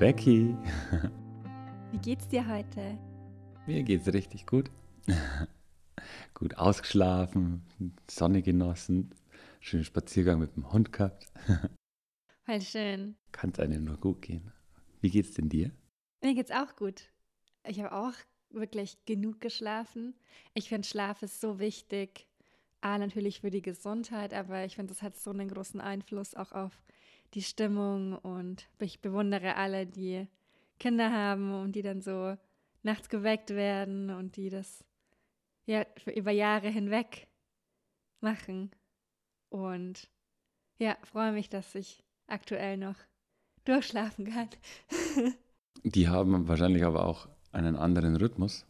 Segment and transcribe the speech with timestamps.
[0.00, 0.56] Becky.
[1.92, 2.96] Wie geht's dir heute?
[3.66, 4.70] Mir geht's richtig gut.
[6.34, 7.66] gut ausgeschlafen,
[8.10, 9.10] Sonne genossen,
[9.60, 11.26] schönen Spaziergang mit dem Hund gehabt.
[12.46, 13.16] Voll schön.
[13.32, 14.50] Kann es einem nur gut gehen.
[15.02, 15.70] Wie geht's denn dir?
[16.22, 17.10] Mir geht's auch gut.
[17.68, 18.14] Ich habe auch
[18.48, 20.14] wirklich genug geschlafen.
[20.54, 22.26] Ich finde, Schlaf ist so wichtig.
[22.80, 26.52] A, natürlich für die Gesundheit, aber ich finde, das hat so einen großen Einfluss auch
[26.52, 26.72] auf
[27.34, 30.26] die Stimmung und ich bewundere alle, die
[30.78, 32.36] Kinder haben und die dann so
[32.82, 34.84] nachts geweckt werden und die das
[35.66, 37.28] ja über Jahre hinweg
[38.20, 38.70] machen.
[39.48, 40.08] Und
[40.78, 42.96] ja, freue mich, dass ich aktuell noch
[43.64, 44.48] durchschlafen kann.
[45.84, 48.66] die haben wahrscheinlich aber auch einen anderen Rhythmus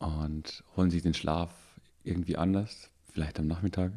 [0.00, 1.54] und holen sich den Schlaf
[2.02, 3.92] irgendwie anders, vielleicht am Nachmittag,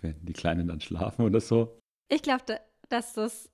[0.00, 1.78] wenn die Kleinen dann schlafen oder so.
[2.08, 3.50] Ich glaube, dass das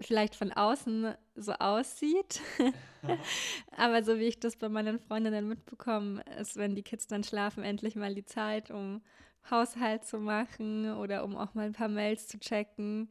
[0.00, 2.40] vielleicht von außen so aussieht.
[3.76, 7.64] Aber so wie ich das bei meinen Freundinnen mitbekomme, ist, wenn die Kids dann schlafen,
[7.64, 9.02] endlich mal die Zeit, um
[9.50, 13.08] Haushalt zu machen oder um auch mal ein paar Mails zu checken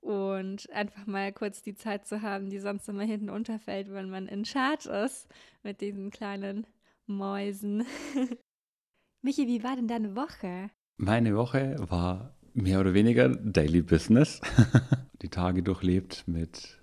[0.00, 4.28] und einfach mal kurz die Zeit zu haben, die sonst immer hinten unterfällt, wenn man
[4.28, 5.28] in Charge ist
[5.62, 6.66] mit diesen kleinen
[7.06, 7.84] Mäusen.
[9.22, 10.70] Michi, wie war denn deine Woche?
[10.96, 14.40] Meine Woche war mehr oder weniger Daily Business.
[15.22, 16.78] die Tage durchlebt mit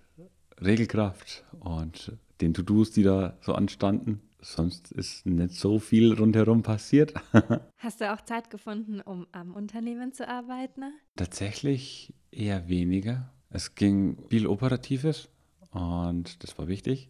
[0.61, 4.21] Regelkraft und den To-Dos, die da so anstanden.
[4.39, 7.13] Sonst ist nicht so viel rundherum passiert.
[7.77, 10.93] Hast du auch Zeit gefunden, um am Unternehmen zu arbeiten?
[11.15, 13.31] Tatsächlich eher weniger.
[13.49, 15.29] Es ging viel Operatives
[15.71, 17.09] und das war wichtig,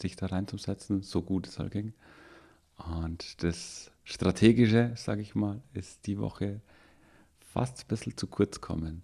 [0.00, 1.92] sich da reinzusetzen, so gut es halt ging.
[2.76, 6.60] Und das Strategische, sage ich mal, ist die Woche
[7.52, 9.02] fast ein bisschen zu kurz kommen.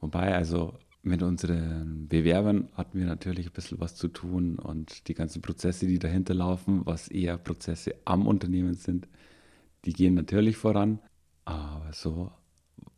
[0.00, 5.14] Wobei, also mit unseren Bewerbern hatten wir natürlich ein bisschen was zu tun und die
[5.14, 9.08] ganzen Prozesse, die dahinter laufen, was eher Prozesse am Unternehmen sind,
[9.84, 10.98] die gehen natürlich voran,
[11.44, 12.32] aber so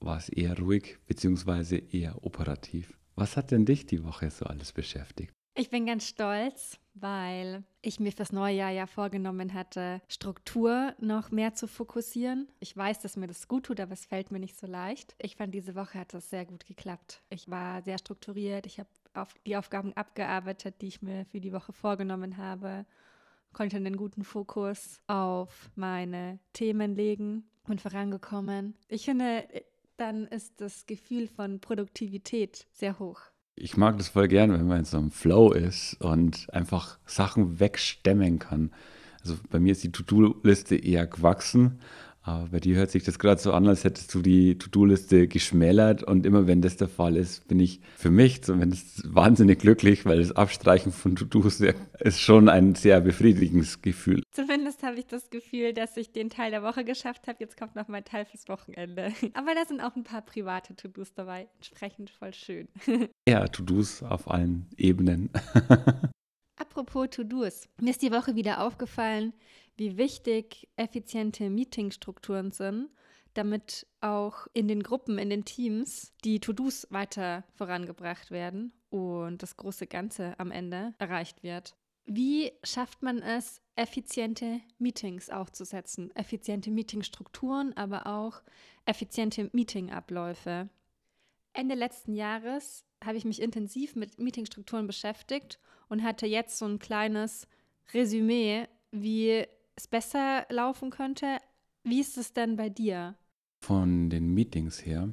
[0.01, 2.99] war es eher ruhig beziehungsweise eher operativ.
[3.15, 5.38] Was hat denn dich die Woche so alles beschäftigt?
[5.59, 11.33] Ich bin ganz stolz, weil ich mir fürs neue Jahr ja vorgenommen hatte, Struktur noch
[11.33, 12.47] mehr zu fokussieren.
[12.61, 15.17] Ich weiß, dass mir das gut tut, aber es fällt mir nicht so leicht.
[15.19, 17.23] Ich fand, diese Woche hat das sehr gut geklappt.
[17.29, 18.67] Ich war sehr strukturiert.
[18.67, 22.87] Ich habe auf die Aufgaben abgearbeitet, die ich mir für die Woche vorgenommen habe,
[23.53, 28.77] konnte einen guten Fokus auf meine Themen legen und vorangekommen.
[28.87, 29.49] Ich finde,
[29.97, 33.23] dann ist das Gefühl von Produktivität sehr hoch.
[33.61, 37.59] Ich mag das voll gern, wenn man in so einem Flow ist und einfach Sachen
[37.59, 38.71] wegstemmen kann.
[39.21, 41.81] Also bei mir ist die To-Do-Liste eher gewachsen,
[42.29, 46.03] aber bei dir hört sich das gerade so an, als hättest du die To-Do-Liste geschmälert.
[46.03, 50.19] Und immer wenn das der Fall ist, bin ich für mich zumindest wahnsinnig glücklich, weil
[50.19, 51.61] das Abstreichen von To-Dos
[52.01, 54.23] ist schon ein sehr befriedigendes Gefühl.
[54.31, 57.39] Zumindest habe ich das Gefühl, dass ich den Teil der Woche geschafft habe.
[57.41, 59.13] Jetzt kommt noch mein Teil fürs Wochenende.
[59.35, 61.49] Aber da sind auch ein paar private To-Dos dabei.
[61.57, 62.69] Entsprechend voll schön.
[63.29, 65.31] Ja, To-Dos auf allen Ebenen.
[66.57, 67.69] Apropos To-Dos.
[67.81, 69.33] Mir ist die Woche wieder aufgefallen,
[69.79, 72.91] wie wichtig effiziente Meetingstrukturen sind,
[73.35, 79.57] damit auch in den Gruppen, in den Teams die To-Dos weiter vorangebracht werden und das
[79.57, 81.77] große Ganze am Ende erreicht wird.
[82.05, 86.11] Wie schafft man es, effiziente Meetings aufzusetzen?
[86.17, 88.43] Effiziente Meetingstrukturen, aber auch
[88.87, 90.69] effiziente Meetingabläufe.
[91.53, 96.79] Ende letzten Jahres habe ich mich intensiv mit Meetingstrukturen beschäftigt und hatte jetzt so ein
[96.79, 97.47] kleines
[97.93, 99.47] Resümee, wie
[99.79, 101.39] es besser laufen könnte.
[101.85, 103.17] Wie ist es denn bei dir?
[103.65, 105.09] Von den Meetings her,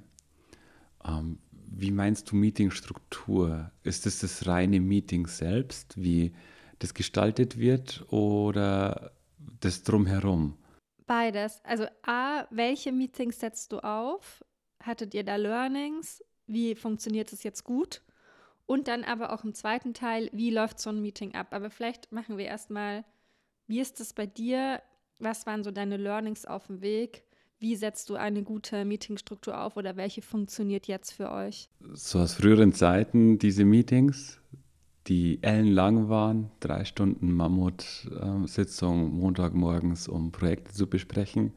[1.04, 3.72] ähm, wie meinst du Meetingstruktur?
[3.84, 6.34] Ist es das reine Meeting selbst, wie
[6.80, 10.58] das gestaltet wird oder das drumherum?
[11.06, 11.60] Beides.
[11.64, 14.44] Also A, welche Meetings setzt du auf?
[14.82, 16.24] Hattet ihr da Learnings?
[16.48, 18.02] Wie funktioniert es jetzt gut?
[18.66, 21.48] Und dann aber auch im zweiten Teil, wie läuft so ein Meeting ab?
[21.52, 23.06] Aber vielleicht machen wir erstmal
[23.68, 24.82] wie ist es bei dir?
[25.20, 27.24] Was waren so deine Learnings auf dem Weg?
[27.60, 31.70] Wie setzt du eine gute Meetingstruktur auf oder welche funktioniert jetzt für euch?
[31.94, 34.42] So aus früheren Zeiten diese Meetings,
[35.08, 41.54] die ellenlang waren, drei Stunden Mammut-Sitzung Montagmorgens, um Projekte zu besprechen,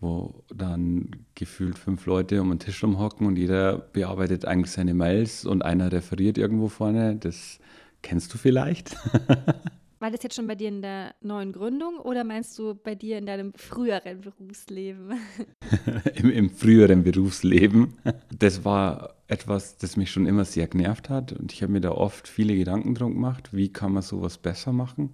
[0.00, 5.44] wo dann gefühlt fünf Leute um den Tisch rumhocken und jeder bearbeitet eigentlich seine Mails
[5.44, 7.16] und einer referiert irgendwo vorne.
[7.16, 7.60] Das
[8.00, 8.96] kennst du vielleicht.
[10.00, 13.18] War das jetzt schon bei dir in der neuen Gründung oder meinst du bei dir
[13.18, 15.20] in deinem früheren Berufsleben?
[16.14, 17.98] Im, Im, früheren Berufsleben.
[18.34, 21.90] Das war etwas, das mich schon immer sehr genervt hat und ich habe mir da
[21.90, 25.10] oft viele Gedanken drum gemacht, wie kann man sowas besser machen.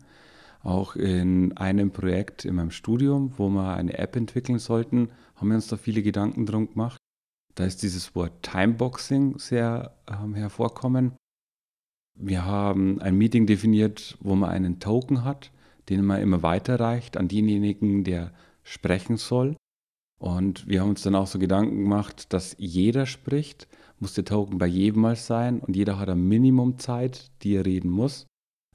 [0.62, 5.56] Auch in einem Projekt in meinem Studium, wo wir eine App entwickeln sollten, haben wir
[5.56, 6.98] uns da viele Gedanken drum gemacht.
[7.56, 11.16] Da ist dieses Wort Timeboxing sehr ähm, hervorkommen.
[12.16, 15.52] Wir haben ein Meeting definiert, wo man einen Token hat,
[15.88, 18.32] den man immer weiterreicht an denjenigen, der
[18.62, 19.56] sprechen soll.
[20.18, 23.68] Und wir haben uns dann auch so Gedanken gemacht, dass jeder spricht,
[23.98, 27.90] muss der Token bei jedem mal sein und jeder hat eine Minimumzeit, die er reden
[27.90, 28.26] muss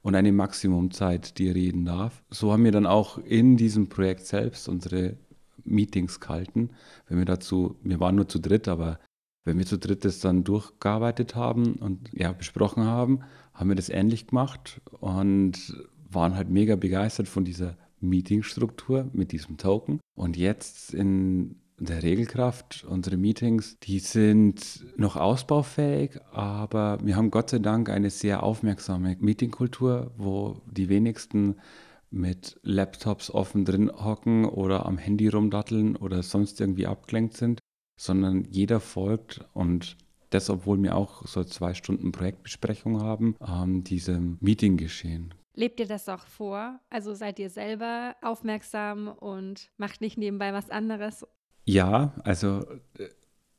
[0.02, 2.22] und eine Maximumzeit, die er reden darf.
[2.30, 5.16] So haben wir dann auch in diesem Projekt selbst unsere
[5.64, 6.70] Meetings gehalten.
[7.08, 8.98] Wenn wir dazu, wir waren nur zu dritt, aber
[9.44, 13.20] wenn wir zu dritt das dann durchgearbeitet haben und ja, besprochen haben,
[13.54, 15.76] haben wir das ähnlich gemacht und
[16.10, 20.00] waren halt mega begeistert von dieser Meetingstruktur mit diesem Token.
[20.14, 27.50] Und jetzt in der Regelkraft, unsere Meetings, die sind noch ausbaufähig, aber wir haben Gott
[27.50, 31.56] sei Dank eine sehr aufmerksame Meetingkultur, wo die wenigsten
[32.10, 37.58] mit Laptops offen drin hocken oder am Handy rumdatteln oder sonst irgendwie abgelenkt sind,
[38.02, 39.96] sondern jeder folgt und
[40.30, 45.34] das, obwohl wir auch so zwei Stunden Projektbesprechung haben, ähm, diesem Meeting geschehen.
[45.54, 46.80] Lebt ihr das auch vor?
[46.90, 51.26] Also seid ihr selber aufmerksam und macht nicht nebenbei was anderes?
[51.64, 52.64] Ja, also
[52.98, 53.08] äh,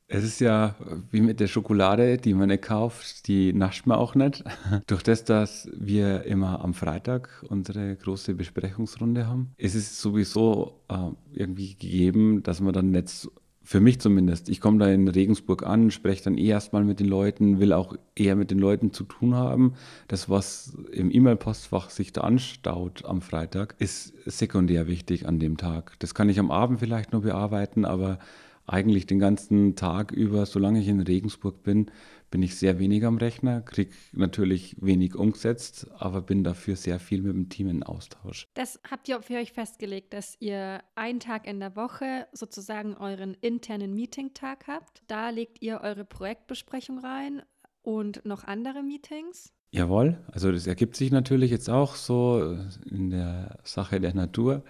[0.08, 0.76] es ist ja
[1.12, 4.44] wie mit der Schokolade, die man nicht kauft, die nascht man auch nicht.
[4.88, 11.12] Durch das, dass wir immer am Freitag unsere große Besprechungsrunde haben, ist es sowieso äh,
[11.32, 13.30] irgendwie gegeben, dass man dann nicht
[13.66, 14.50] für mich zumindest.
[14.50, 17.96] Ich komme da in Regensburg an, spreche dann eh erstmal mit den Leuten, will auch
[18.14, 19.74] eher mit den Leuten zu tun haben.
[20.10, 25.96] Das, was im E-Mail-Postfach sich da anstaut am Freitag, ist sekundär wichtig an dem Tag.
[26.00, 28.20] Das kann ich am Abend vielleicht nur bearbeiten, aber
[28.66, 31.90] eigentlich den ganzen Tag über, solange ich in Regensburg bin,
[32.34, 37.22] bin ich sehr wenig am Rechner, kriege natürlich wenig umgesetzt, aber bin dafür sehr viel
[37.22, 38.48] mit dem Team in Austausch.
[38.56, 43.36] Das habt ihr für euch festgelegt, dass ihr einen Tag in der Woche sozusagen euren
[43.36, 45.04] internen Meeting-Tag habt.
[45.06, 47.44] Da legt ihr eure Projektbesprechung rein
[47.84, 49.54] und noch andere Meetings?
[49.72, 52.58] Jawohl, also das ergibt sich natürlich jetzt auch so
[52.90, 54.64] in der Sache der Natur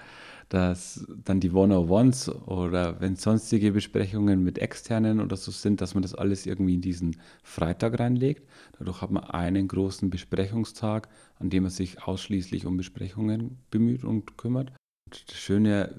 [0.53, 6.03] dass dann die One-on-Ones oder wenn sonstige Besprechungen mit externen oder so sind, dass man
[6.03, 8.47] das alles irgendwie in diesen Freitag reinlegt.
[8.77, 14.37] Dadurch hat man einen großen Besprechungstag, an dem man sich ausschließlich um Besprechungen bemüht und
[14.37, 14.71] kümmert.
[15.07, 15.95] Und das Schöne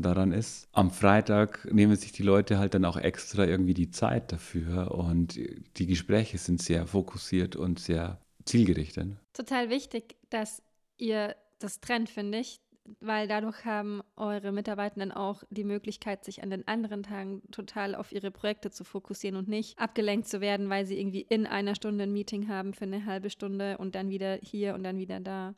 [0.00, 4.32] daran ist, am Freitag nehmen sich die Leute halt dann auch extra irgendwie die Zeit
[4.32, 5.38] dafür und
[5.76, 9.08] die Gespräche sind sehr fokussiert und sehr zielgerichtet.
[9.34, 10.62] Total wichtig, dass
[10.96, 12.60] ihr das trennt, finde ich
[13.00, 18.12] weil dadurch haben eure Mitarbeitenden auch die Möglichkeit, sich an den anderen Tagen total auf
[18.12, 22.04] ihre Projekte zu fokussieren und nicht abgelenkt zu werden, weil sie irgendwie in einer Stunde
[22.04, 25.54] ein Meeting haben für eine halbe Stunde und dann wieder hier und dann wieder da.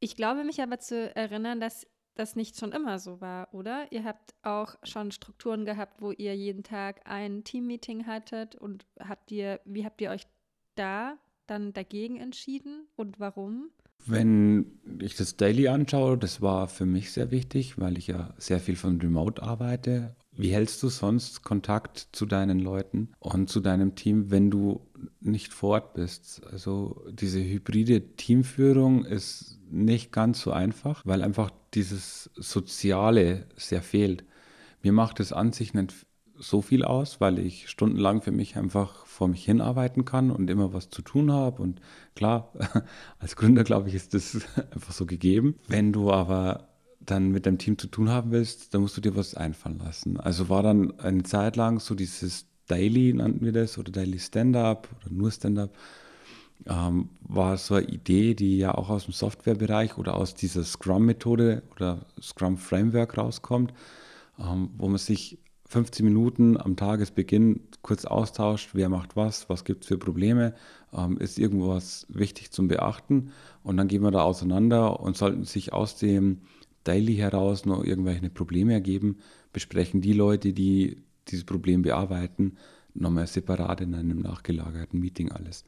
[0.00, 1.86] Ich glaube mich aber zu erinnern, dass
[2.18, 3.86] das nicht schon immer so war, oder?
[3.90, 9.30] Ihr habt auch schon Strukturen gehabt, wo ihr jeden Tag ein Teammeeting hattet und habt
[9.30, 10.26] ihr, wie habt ihr euch
[10.74, 11.16] da
[11.46, 13.70] dann dagegen entschieden und warum?
[14.06, 18.60] Wenn ich das Daily anschaue, das war für mich sehr wichtig, weil ich ja sehr
[18.60, 20.16] viel von Remote arbeite.
[20.38, 24.86] Wie hältst du sonst Kontakt zu deinen Leuten und zu deinem Team, wenn du
[25.20, 26.42] nicht vor Ort bist?
[26.52, 34.24] Also diese hybride Teamführung ist nicht ganz so einfach, weil einfach dieses Soziale sehr fehlt.
[34.80, 36.06] Mir macht es an sich nicht
[36.38, 40.72] so viel aus, weil ich stundenlang für mich einfach vor mich hinarbeiten kann und immer
[40.72, 41.60] was zu tun habe.
[41.60, 41.80] Und
[42.14, 42.52] klar,
[43.18, 44.38] als Gründer, glaube ich, ist das
[44.70, 45.56] einfach so gegeben.
[45.66, 46.68] Wenn du aber
[47.10, 50.18] dann mit deinem Team zu tun haben willst, dann musst du dir was einfallen lassen.
[50.18, 54.88] Also war dann eine Zeit lang so dieses Daily, nannten wir das, oder Daily Stand-up
[55.00, 55.70] oder nur Stand-up,
[56.66, 61.62] ähm, war so eine Idee, die ja auch aus dem Softwarebereich oder aus dieser Scrum-Methode
[61.74, 63.72] oder Scrum-Framework rauskommt,
[64.38, 65.38] ähm, wo man sich
[65.68, 70.54] 15 Minuten am Tagesbeginn kurz austauscht, wer macht was, was gibt es für Probleme,
[70.92, 75.72] ähm, ist irgendwas wichtig zum Beachten und dann gehen wir da auseinander und sollten sich
[75.72, 76.40] aus dem
[76.84, 79.18] Daily heraus noch irgendwelche Probleme ergeben,
[79.52, 82.56] besprechen die Leute, die dieses Problem bearbeiten,
[82.94, 85.64] nochmal separat in einem nachgelagerten Meeting alles.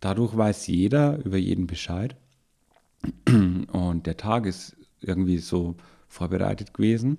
[0.00, 2.16] Dadurch weiß jeder über jeden Bescheid
[3.72, 5.76] und der Tag ist irgendwie so
[6.08, 7.18] vorbereitet gewesen.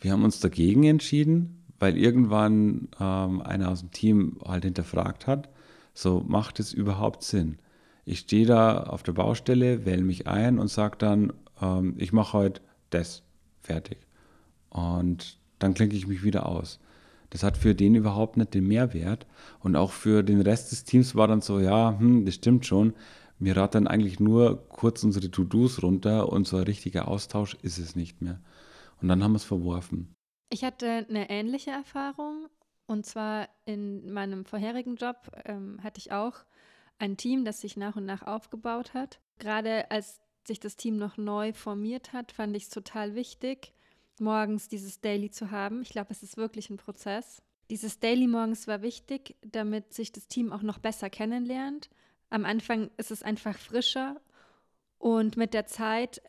[0.00, 5.48] Wir haben uns dagegen entschieden, weil irgendwann ähm, einer aus dem Team halt hinterfragt hat,
[5.94, 7.58] so macht es überhaupt Sinn.
[8.04, 12.32] Ich stehe da auf der Baustelle, wähle mich ein und sage dann, ähm, ich mache
[12.32, 12.60] heute
[12.90, 13.22] das
[13.60, 13.98] fertig.
[14.70, 16.78] Und dann klinke ich mich wieder aus.
[17.30, 19.26] Das hat für den überhaupt nicht den Mehrwert.
[19.60, 22.94] Und auch für den Rest des Teams war dann so, ja, hm, das stimmt schon.
[23.40, 27.94] Rat dann eigentlich nur kurz unsere To-Dos runter und so ein richtiger Austausch ist es
[27.94, 28.40] nicht mehr.
[29.00, 30.14] Und dann haben wir es verworfen.
[30.50, 32.48] Ich hatte eine ähnliche Erfahrung.
[32.86, 36.34] Und zwar in meinem vorherigen Job ähm, hatte ich auch
[36.98, 39.20] ein Team, das sich nach und nach aufgebaut hat.
[39.38, 43.72] Gerade als sich das Team noch neu formiert hat, fand ich es total wichtig,
[44.18, 45.82] morgens dieses Daily zu haben.
[45.82, 47.40] Ich glaube, es ist wirklich ein Prozess.
[47.70, 51.88] Dieses Daily morgens war wichtig, damit sich das Team auch noch besser kennenlernt.
[52.30, 54.20] Am Anfang ist es einfach frischer
[54.98, 56.20] und mit der Zeit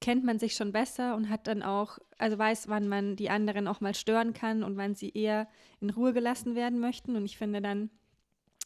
[0.00, 3.66] kennt man sich schon besser und hat dann auch, also weiß, wann man die anderen
[3.66, 5.48] auch mal stören kann und wann sie eher
[5.80, 7.16] in Ruhe gelassen werden möchten.
[7.16, 7.90] Und ich finde, dann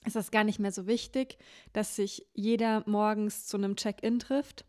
[0.04, 1.38] ist das gar nicht mehr so wichtig,
[1.72, 4.64] dass sich jeder morgens zu einem Check-in trifft,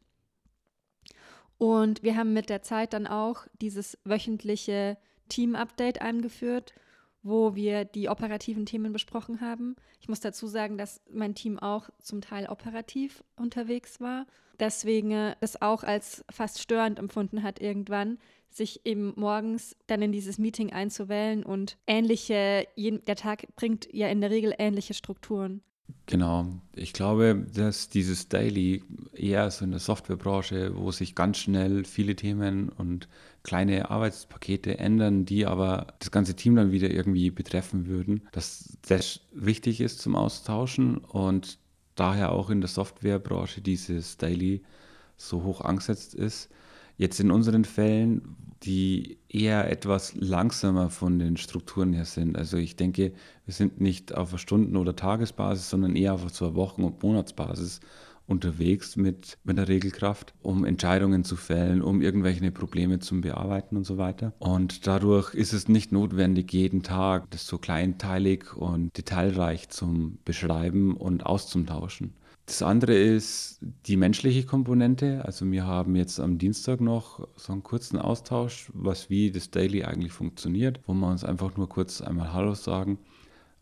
[1.61, 4.97] und wir haben mit der Zeit dann auch dieses wöchentliche
[5.29, 6.73] Team-Update eingeführt,
[7.21, 9.75] wo wir die operativen Themen besprochen haben.
[9.99, 14.25] Ich muss dazu sagen, dass mein Team auch zum Teil operativ unterwegs war.
[14.59, 18.17] Deswegen es auch als fast störend empfunden hat, irgendwann
[18.49, 24.19] sich eben morgens dann in dieses Meeting einzuwählen und ähnliche, der Tag bringt ja in
[24.19, 25.61] der Regel ähnliche Strukturen.
[26.05, 26.47] Genau.
[26.75, 28.83] Ich glaube, dass dieses Daily
[29.13, 33.07] eher so in der Softwarebranche, wo sich ganz schnell viele Themen und
[33.43, 39.21] kleine Arbeitspakete ändern, die aber das ganze Team dann wieder irgendwie betreffen würden, dass das
[39.33, 41.57] wichtig ist zum Austauschen und
[41.95, 44.61] daher auch in der Softwarebranche dieses Daily
[45.17, 46.49] so hoch angesetzt ist.
[46.97, 52.37] Jetzt in unseren Fällen, die eher etwas langsamer von den Strukturen her sind.
[52.37, 53.13] Also ich denke,
[53.45, 57.79] wir sind nicht auf einer Stunden- oder Tagesbasis, sondern eher auf einer Wochen- und Monatsbasis
[58.27, 63.83] unterwegs mit, mit der Regelkraft, um Entscheidungen zu fällen, um irgendwelche Probleme zu bearbeiten und
[63.83, 64.33] so weiter.
[64.39, 70.95] Und dadurch ist es nicht notwendig, jeden Tag das so kleinteilig und detailreich zum Beschreiben
[70.95, 72.13] und auszutauschen.
[72.51, 75.23] Das andere ist die menschliche Komponente.
[75.23, 79.85] Also wir haben jetzt am Dienstag noch so einen kurzen Austausch, was wie das Daily
[79.85, 82.99] eigentlich funktioniert, wo wir uns einfach nur kurz einmal Hallo sagen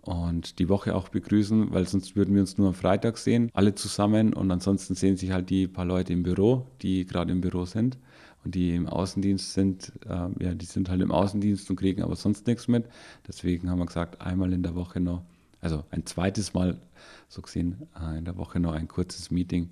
[0.01, 3.75] und die Woche auch begrüßen, weil sonst würden wir uns nur am Freitag sehen, alle
[3.75, 7.65] zusammen und ansonsten sehen sich halt die paar Leute im Büro, die gerade im Büro
[7.65, 7.99] sind
[8.43, 12.15] und die im Außendienst sind, äh, ja, die sind halt im Außendienst und kriegen aber
[12.15, 12.85] sonst nichts mit.
[13.27, 15.21] Deswegen haben wir gesagt, einmal in der Woche noch
[15.61, 16.77] also ein zweites Mal
[17.29, 19.71] so gesehen äh, in der Woche noch ein kurzes Meeting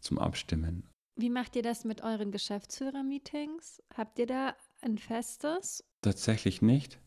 [0.00, 0.84] zum Abstimmen.
[1.16, 3.82] Wie macht ihr das mit euren Geschäftsführer-Meetings?
[3.96, 5.82] Habt ihr da ein festes?
[6.02, 7.00] Tatsächlich nicht.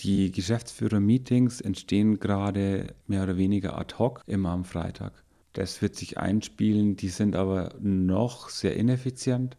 [0.00, 5.12] Die Geschäftsführer-Meetings entstehen gerade mehr oder weniger ad hoc immer am Freitag.
[5.54, 9.56] Das wird sich einspielen, die sind aber noch sehr ineffizient,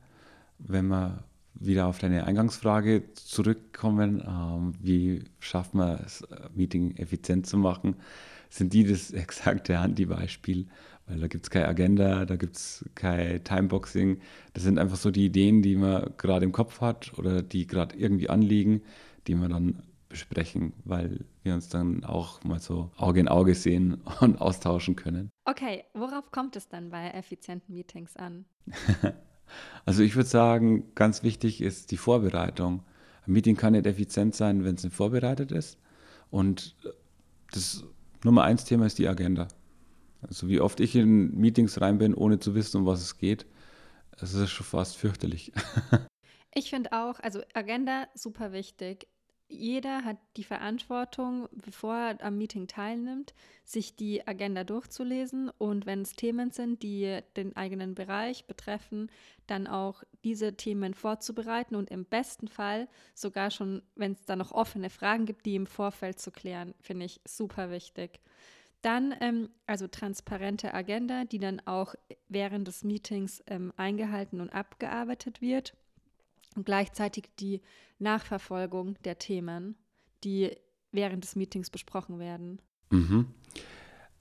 [0.59, 1.23] wenn man
[1.55, 6.23] wieder auf deine Eingangsfrage zurückkommen, ähm, wie schafft man es,
[6.53, 7.95] Meeting effizient zu machen,
[8.49, 10.67] sind die das exakte Anti-Beispiel,
[11.07, 14.19] weil da gibt es keine Agenda, da gibt es kein Timeboxing.
[14.53, 17.95] Das sind einfach so die Ideen, die man gerade im Kopf hat oder die gerade
[17.95, 18.81] irgendwie anliegen,
[19.27, 24.01] die man dann besprechen, weil wir uns dann auch mal so Auge in Auge sehen
[24.19, 25.29] und austauschen können.
[25.45, 28.45] Okay, worauf kommt es dann bei effizienten Meetings an?
[29.83, 32.83] Also ich würde sagen, ganz wichtig ist die Vorbereitung.
[33.25, 35.79] Ein Meeting kann nicht effizient sein, wenn es nicht vorbereitet ist.
[36.29, 36.75] Und
[37.51, 37.83] das
[38.23, 39.47] Nummer eins Thema ist die Agenda.
[40.21, 43.45] Also wie oft ich in Meetings rein bin, ohne zu wissen, um was es geht,
[44.17, 45.51] das ist schon fast fürchterlich.
[46.51, 49.07] Ich finde auch, also Agenda super wichtig
[49.49, 53.33] jeder hat die Verantwortung, bevor er am Meeting teilnimmt,
[53.65, 59.11] sich die Agenda durchzulesen und wenn es Themen sind, die den eigenen Bereich betreffen,
[59.47, 64.51] dann auch diese Themen vorzubereiten und im besten Fall sogar schon, wenn es da noch
[64.51, 68.19] offene Fragen gibt, die im Vorfeld zu klären, finde ich super wichtig.
[68.83, 71.95] Dann ähm, also transparente Agenda, die dann auch
[72.29, 75.75] während des Meetings ähm, eingehalten und abgearbeitet wird
[76.55, 77.61] und gleichzeitig die
[77.99, 79.75] Nachverfolgung der Themen,
[80.23, 80.55] die
[80.91, 82.61] während des Meetings besprochen werden.
[82.89, 83.27] Mhm.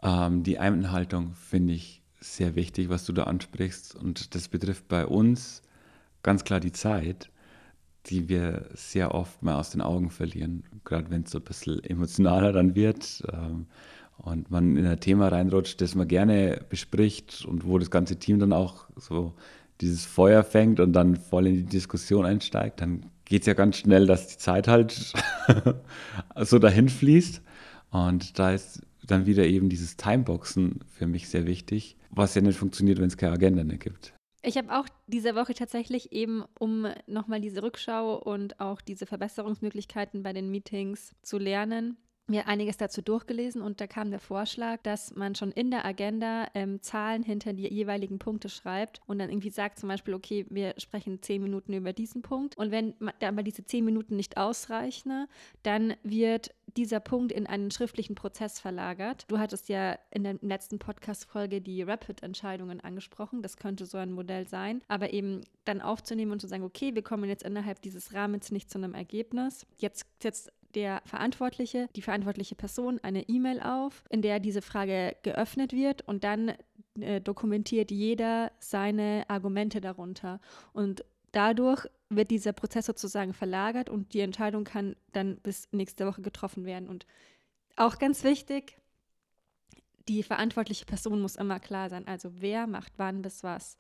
[0.03, 3.95] Ähm, die Einhaltung finde ich sehr wichtig, was du da ansprichst.
[3.95, 5.63] Und das betrifft bei uns
[6.23, 7.31] ganz klar die Zeit,
[8.07, 10.65] die wir sehr oft mal aus den Augen verlieren.
[10.85, 13.67] Gerade wenn es so ein bisschen emotionaler dann wird ähm,
[14.19, 18.39] und man in ein Thema reinrutscht, das man gerne bespricht und wo das ganze Team
[18.39, 19.35] dann auch so
[19.81, 23.77] dieses Feuer fängt und dann voll in die Diskussion einsteigt, dann geht es ja ganz
[23.77, 25.13] schnell, dass die Zeit halt
[26.37, 27.43] so dahin fließt.
[27.91, 32.59] Und da ist dann wieder eben dieses Timeboxen für mich sehr wichtig, was ja nicht
[32.59, 34.15] funktioniert, wenn es keine Agenda mehr gibt.
[34.43, 40.23] Ich habe auch diese Woche tatsächlich eben, um nochmal diese Rückschau und auch diese Verbesserungsmöglichkeiten
[40.23, 41.97] bei den Meetings zu lernen,
[42.29, 46.47] mir einiges dazu durchgelesen und da kam der Vorschlag, dass man schon in der Agenda
[46.55, 50.75] ähm, Zahlen hinter die jeweiligen Punkte schreibt und dann irgendwie sagt zum Beispiel, okay, wir
[50.79, 55.27] sprechen zehn Minuten über diesen Punkt und wenn aber diese zehn Minuten nicht ausreichen,
[55.63, 59.25] dann wird dieser Punkt in einen schriftlichen Prozess verlagert.
[59.29, 63.43] Du hattest ja in der letzten Podcast-Folge die Rapid-Entscheidungen angesprochen.
[63.43, 64.83] Das könnte so ein Modell sein.
[64.89, 68.71] Aber eben dann aufzunehmen und zu sagen, okay, wir kommen jetzt innerhalb dieses Rahmens nicht
[68.71, 69.67] zu einem Ergebnis.
[69.79, 75.73] Jetzt setzt der Verantwortliche, die verantwortliche Person eine E-Mail auf, in der diese Frage geöffnet
[75.73, 76.55] wird und dann
[77.01, 80.41] äh, dokumentiert jeder seine Argumente darunter.
[80.73, 86.23] Und dadurch wird dieser Prozess sozusagen verlagert und die Entscheidung kann dann bis nächste Woche
[86.23, 86.89] getroffen werden.
[86.89, 87.07] Und
[87.77, 88.79] auch ganz wichtig,
[90.09, 92.07] die verantwortliche Person muss immer klar sein.
[92.07, 93.77] Also wer macht wann bis was.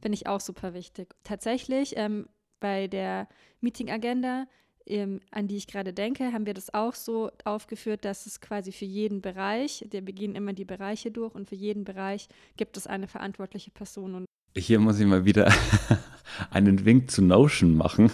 [0.00, 1.14] Finde ich auch super wichtig.
[1.22, 2.28] Tatsächlich ähm,
[2.60, 3.28] bei der
[3.60, 4.46] Meeting-Agenda
[4.86, 8.72] ähm, an die ich gerade denke, haben wir das auch so aufgeführt, dass es quasi
[8.72, 12.86] für jeden Bereich, wir gehen immer die Bereiche durch und für jeden Bereich gibt es
[12.86, 14.14] eine verantwortliche Person.
[14.14, 14.26] Und
[14.56, 15.52] Hier muss ich mal wieder
[16.50, 18.10] einen Wink zu Notion machen.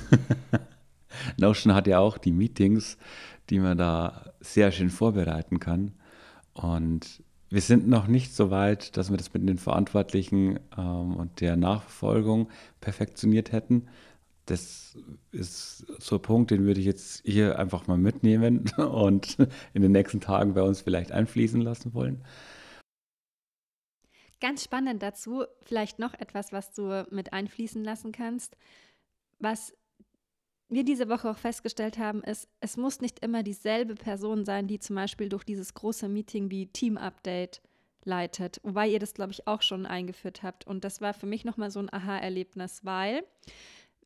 [1.37, 2.97] Notion hat ja auch die Meetings,
[3.51, 5.93] die man da sehr schön vorbereiten kann.
[6.53, 11.41] Und wir sind noch nicht so weit, dass wir das mit den Verantwortlichen ähm, und
[11.41, 12.49] der Nachverfolgung
[12.81, 13.89] perfektioniert hätten
[14.51, 14.99] das
[15.31, 19.39] ist so ein Punkt, den würde ich jetzt hier einfach mal mitnehmen und
[19.75, 22.25] in den nächsten Tagen bei uns vielleicht einfließen lassen wollen.
[24.41, 28.57] Ganz spannend dazu, vielleicht noch etwas, was du mit einfließen lassen kannst.
[29.39, 29.75] Was
[30.69, 34.79] wir diese Woche auch festgestellt haben, ist, es muss nicht immer dieselbe Person sein, die
[34.79, 37.61] zum Beispiel durch dieses große Meeting wie Team Update
[38.05, 40.67] leitet, wobei ihr das, glaube ich, auch schon eingeführt habt.
[40.67, 43.25] Und das war für mich nochmal so ein Aha-Erlebnis, weil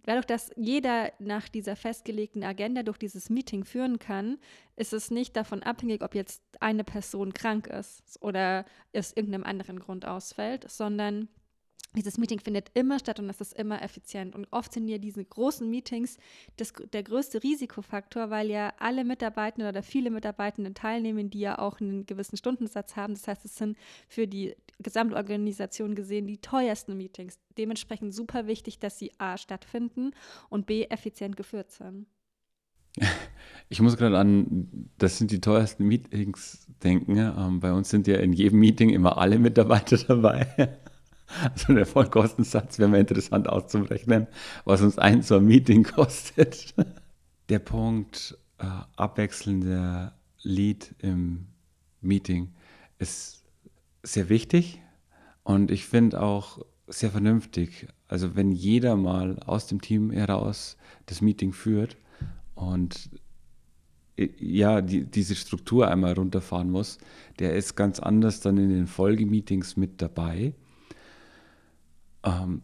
[0.07, 4.39] dadurch, dass jeder nach dieser festgelegten Agenda durch dieses Meeting führen kann,
[4.77, 9.81] ist es nicht davon abhängig, ob jetzt eine Person krank ist oder es irgendeinem anderen
[9.81, 11.29] Grund ausfällt, sondern
[11.97, 14.35] dieses Meeting findet immer statt und das ist immer effizient.
[14.35, 16.19] Und oft sind ja diese großen Meetings
[16.57, 21.81] das, der größte Risikofaktor, weil ja alle Mitarbeitenden oder viele Mitarbeitenden teilnehmen, die ja auch
[21.81, 23.15] einen gewissen Stundensatz haben.
[23.15, 27.39] Das heißt, es sind für die Gesamtorganisation gesehen die teuersten Meetings.
[27.57, 30.13] Dementsprechend super wichtig, dass sie A stattfinden
[30.49, 32.07] und B effizient geführt sind.
[33.71, 37.17] Ich muss gerade an, das sind die teuersten Meetings denken.
[37.17, 40.79] Ähm, bei uns sind ja in jedem Meeting immer alle Mitarbeiter dabei.
[41.43, 44.27] Also der Vollkostensatz wäre mal interessant auszurechnen,
[44.65, 46.75] was uns ein so ein Meeting kostet.
[47.49, 51.47] Der Punkt äh, abwechselnder Lead im
[52.01, 52.53] Meeting
[52.99, 53.44] ist
[54.05, 54.81] sehr wichtig
[55.43, 57.89] und ich finde auch sehr vernünftig.
[58.09, 61.97] Also wenn jeder mal aus dem Team heraus das Meeting führt
[62.55, 63.11] und
[64.17, 66.99] äh, ja, die, diese Struktur einmal runterfahren muss,
[67.39, 70.55] der ist ganz anders dann in den Folgemeetings mit dabei.
[72.23, 72.63] Ähm,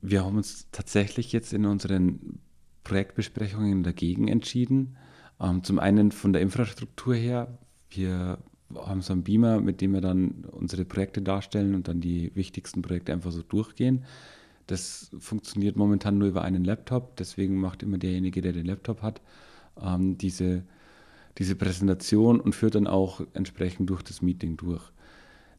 [0.00, 2.40] wir haben uns tatsächlich jetzt in unseren
[2.84, 4.96] Projektbesprechungen dagegen entschieden.
[5.40, 7.58] Ähm, zum einen von der Infrastruktur her.
[7.90, 8.38] Wir
[8.74, 12.82] haben so einen Beamer, mit dem wir dann unsere Projekte darstellen und dann die wichtigsten
[12.82, 14.04] Projekte einfach so durchgehen.
[14.66, 19.22] Das funktioniert momentan nur über einen Laptop, deswegen macht immer derjenige, der den Laptop hat,
[19.82, 20.64] ähm, diese,
[21.38, 24.82] diese Präsentation und führt dann auch entsprechend durch das Meeting durch.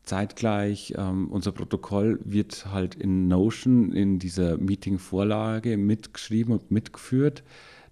[0.04, 7.43] Zeitgleich, ähm, unser Protokoll wird halt in Notion, in dieser Meeting-Vorlage mitgeschrieben und mitgeführt.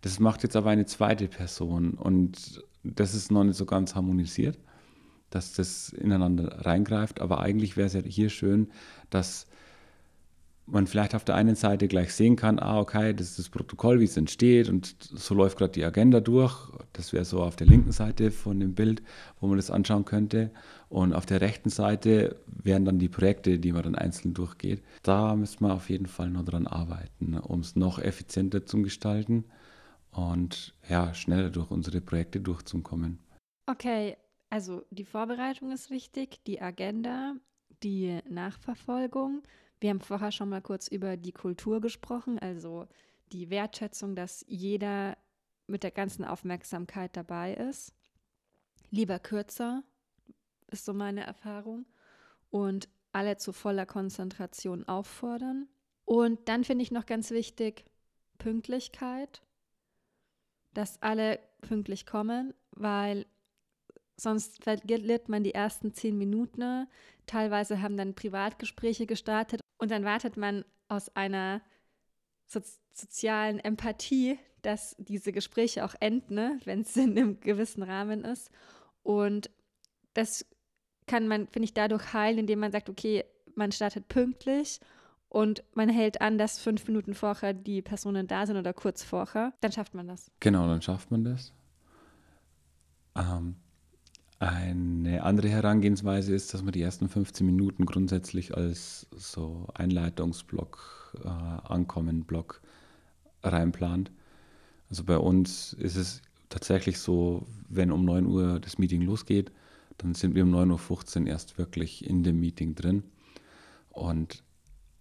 [0.01, 4.58] Das macht jetzt aber eine zweite Person und das ist noch nicht so ganz harmonisiert
[5.30, 7.22] dass das ineinander reingreift.
[7.22, 8.70] Aber eigentlich wäre es ja hier schön,
[9.10, 9.48] dass
[10.68, 14.02] man vielleicht auf der einen Seite gleich sehen kann, ah, okay, das ist das Protokoll,
[14.02, 16.70] wie es entsteht und so läuft gerade die Agenda durch.
[16.92, 19.02] Das wäre so auf der linken Seite von dem Bild,
[19.40, 20.52] wo man das anschauen könnte.
[20.90, 24.84] Und auf der rechten Seite wären dann die Projekte, die man dann einzeln durchgeht.
[25.04, 29.46] Da müssen wir auf jeden Fall noch dran arbeiten, um es noch effizienter zu gestalten
[30.12, 33.20] und ja, schneller durch unsere Projekte durchzukommen.
[33.68, 34.18] Okay,
[34.49, 37.36] also die Vorbereitung ist wichtig, die Agenda,
[37.83, 39.43] die Nachverfolgung.
[39.79, 42.88] Wir haben vorher schon mal kurz über die Kultur gesprochen, also
[43.31, 45.17] die Wertschätzung, dass jeder
[45.67, 47.93] mit der ganzen Aufmerksamkeit dabei ist.
[48.89, 49.83] Lieber kürzer,
[50.67, 51.86] ist so meine Erfahrung.
[52.49, 55.67] Und alle zu voller Konzentration auffordern.
[56.05, 57.86] Und dann finde ich noch ganz wichtig
[58.38, 59.41] Pünktlichkeit,
[60.73, 63.25] dass alle pünktlich kommen, weil
[64.19, 66.88] sonst verliert man die ersten zehn Minuten.
[67.25, 71.62] Teilweise haben dann Privatgespräche gestartet und dann wartet man aus einer
[72.45, 72.62] so
[72.93, 78.49] sozialen Empathie, dass diese Gespräche auch enden, ne, wenn es in einem gewissen Rahmen ist.
[79.03, 79.49] Und
[80.13, 80.45] das
[81.06, 83.23] kann man, finde ich, dadurch heilen, indem man sagt, okay,
[83.56, 84.80] man startet pünktlich
[85.30, 89.53] und man hält an, dass fünf Minuten vorher die Personen da sind oder kurz vorher,
[89.62, 90.32] dann schafft man das.
[90.39, 91.53] Genau, dann schafft man das.
[93.15, 93.58] Ähm,
[94.39, 101.28] eine andere Herangehensweise ist, dass man die ersten 15 Minuten grundsätzlich als so Einleitungsblock, äh,
[101.28, 102.62] Ankommenblock
[103.41, 104.12] reinplant.
[104.89, 109.52] Also bei uns ist es tatsächlich so, wenn um 9 Uhr das Meeting losgeht,
[109.97, 113.04] dann sind wir um 9.15 Uhr erst wirklich in dem Meeting drin
[113.89, 114.43] und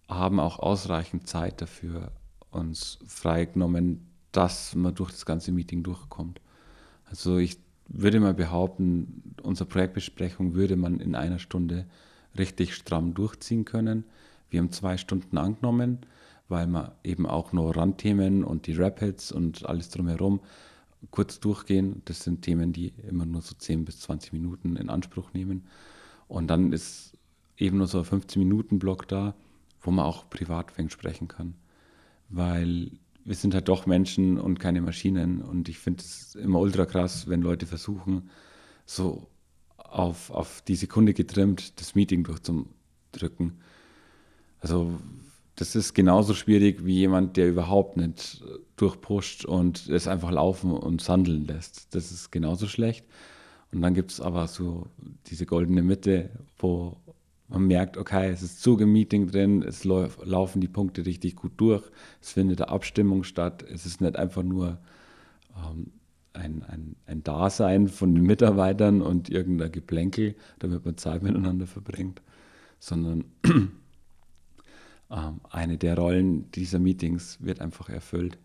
[0.09, 2.11] haben auch ausreichend Zeit dafür
[2.49, 6.41] uns freigenommen, dass man durch das ganze Meeting durchkommt.
[7.05, 11.85] Also ich würde mal behaupten, unsere Projektbesprechung würde man in einer Stunde
[12.37, 14.03] richtig stramm durchziehen können.
[14.49, 15.99] Wir haben zwei Stunden angenommen,
[16.49, 20.39] weil wir eben auch nur Randthemen und die Rapids und alles drumherum
[21.11, 22.01] kurz durchgehen.
[22.05, 25.67] Das sind Themen, die immer nur so 10 bis 20 Minuten in Anspruch nehmen.
[26.27, 27.17] Und dann ist
[27.57, 29.35] eben nur so ein 15-Minuten-Block da,
[29.81, 31.55] wo man auch privat sprechen kann.
[32.29, 32.91] Weil
[33.27, 35.41] wir sind halt doch Menschen und keine Maschinen.
[35.41, 38.29] Und ich finde es immer ultra krass, wenn Leute versuchen,
[38.85, 39.27] so
[39.75, 43.59] auf, auf die Sekunde getrimmt das Meeting durchzudrücken.
[44.61, 44.97] Also
[45.57, 48.41] das ist genauso schwierig wie jemand, der überhaupt nicht
[48.77, 51.93] durchpusht und es einfach laufen und sandeln lässt.
[51.93, 53.05] Das ist genauso schlecht.
[53.73, 54.87] Und dann gibt es aber so
[55.25, 56.95] diese goldene Mitte, wo
[57.47, 61.53] man merkt, okay, es ist Zug im Meeting drin, es laufen die Punkte richtig gut
[61.57, 61.83] durch,
[62.21, 64.79] es findet eine Abstimmung statt, es ist nicht einfach nur
[65.55, 65.91] ähm,
[66.33, 72.21] ein, ein, ein Dasein von den Mitarbeitern und irgendein Geplänkel, damit man Zeit miteinander verbringt,
[72.79, 73.25] sondern
[75.09, 78.37] ähm, eine der Rollen dieser Meetings wird einfach erfüllt.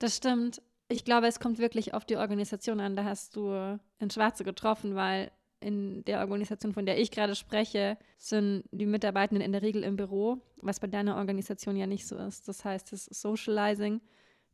[0.00, 0.60] Das stimmt.
[0.88, 2.96] Ich glaube, es kommt wirklich auf die Organisation an.
[2.96, 7.98] Da hast du in Schwarze getroffen, weil in der Organisation, von der ich gerade spreche,
[8.16, 12.16] sind die Mitarbeitenden in der Regel im Büro, was bei deiner Organisation ja nicht so
[12.16, 12.48] ist.
[12.48, 14.00] Das heißt, das Socializing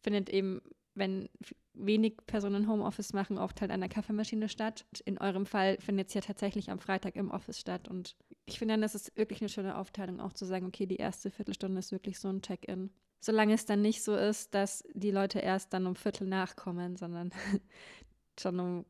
[0.00, 0.62] findet eben,
[0.94, 1.28] wenn
[1.74, 4.86] wenig Personen Homeoffice machen, oft halt an der Kaffeemaschine statt.
[5.04, 7.88] In eurem Fall findet es ja tatsächlich am Freitag im Office statt.
[7.88, 10.96] Und ich finde dann, das ist wirklich eine schöne Aufteilung, auch zu sagen, okay, die
[10.96, 12.90] erste Viertelstunde ist wirklich so ein Check-in.
[13.20, 17.32] Solange es dann nicht so ist, dass die Leute erst dann um Viertel nachkommen, sondern
[18.38, 18.84] schon um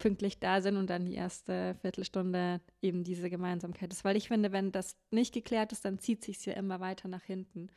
[0.00, 4.04] pünktlich da sind und dann die erste Viertelstunde eben diese Gemeinsamkeit ist.
[4.04, 7.22] Weil ich finde, wenn das nicht geklärt ist, dann zieht sich ja immer weiter nach
[7.22, 7.68] hinten.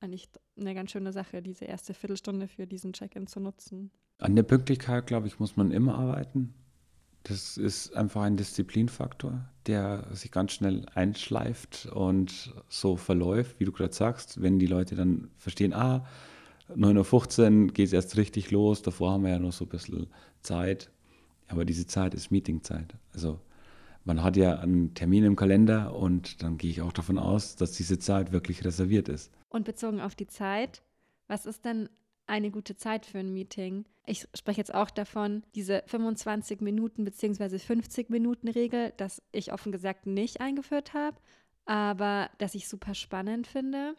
[0.00, 3.90] Eigentlich eine ganz schöne Sache, diese erste Viertelstunde für diesen Check-in zu nutzen.
[4.18, 6.52] An der Pünktlichkeit, glaube ich, muss man immer arbeiten.
[7.22, 13.72] Das ist einfach ein Disziplinfaktor, der sich ganz schnell einschleift und so verläuft, wie du
[13.72, 16.06] gerade sagst, wenn die Leute dann verstehen, ah,
[16.68, 20.06] 9.15 Uhr geht es erst richtig los, davor haben wir ja noch so ein bisschen
[20.42, 20.90] Zeit.
[21.48, 22.94] Aber diese Zeit ist Meetingzeit.
[23.12, 23.40] Also
[24.04, 27.72] man hat ja einen Termin im Kalender und dann gehe ich auch davon aus, dass
[27.72, 29.32] diese Zeit wirklich reserviert ist.
[29.48, 30.82] Und bezogen auf die Zeit,
[31.26, 31.88] was ist denn
[32.26, 33.84] eine gute Zeit für ein Meeting?
[34.06, 37.58] Ich spreche jetzt auch davon, diese 25 Minuten bzw.
[37.58, 41.16] 50 Minuten Regel, dass ich offen gesagt nicht eingeführt habe,
[41.64, 43.94] aber dass ich super spannend finde.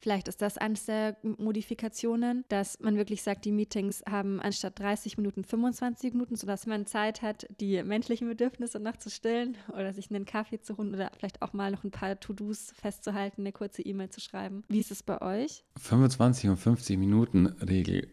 [0.00, 5.16] Vielleicht ist das eines der Modifikationen, dass man wirklich sagt, die Meetings haben anstatt 30
[5.16, 10.10] Minuten 25 Minuten, sodass man Zeit hat, die menschlichen Bedürfnisse noch zu stillen oder sich
[10.10, 13.82] einen Kaffee zu holen oder vielleicht auch mal noch ein paar To-Dos festzuhalten, eine kurze
[13.82, 14.64] E-Mail zu schreiben.
[14.68, 15.64] Wie ist es bei euch?
[15.78, 18.08] 25 und 50 Minuten Regel.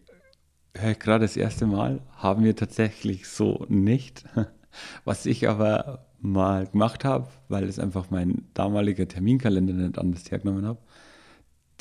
[0.73, 4.23] Ich gerade das erste Mal, haben wir tatsächlich so nicht.
[5.03, 10.65] Was ich aber mal gemacht habe, weil es einfach mein damaliger Terminkalender nicht anders hergenommen
[10.65, 10.79] habe,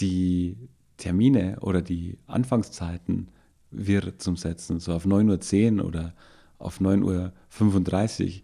[0.01, 0.57] die
[0.97, 3.29] Termine oder die Anfangszeiten
[3.71, 6.15] wir zum Setzen, so auf 9.10 Uhr oder
[6.59, 8.41] auf 9.35 Uhr.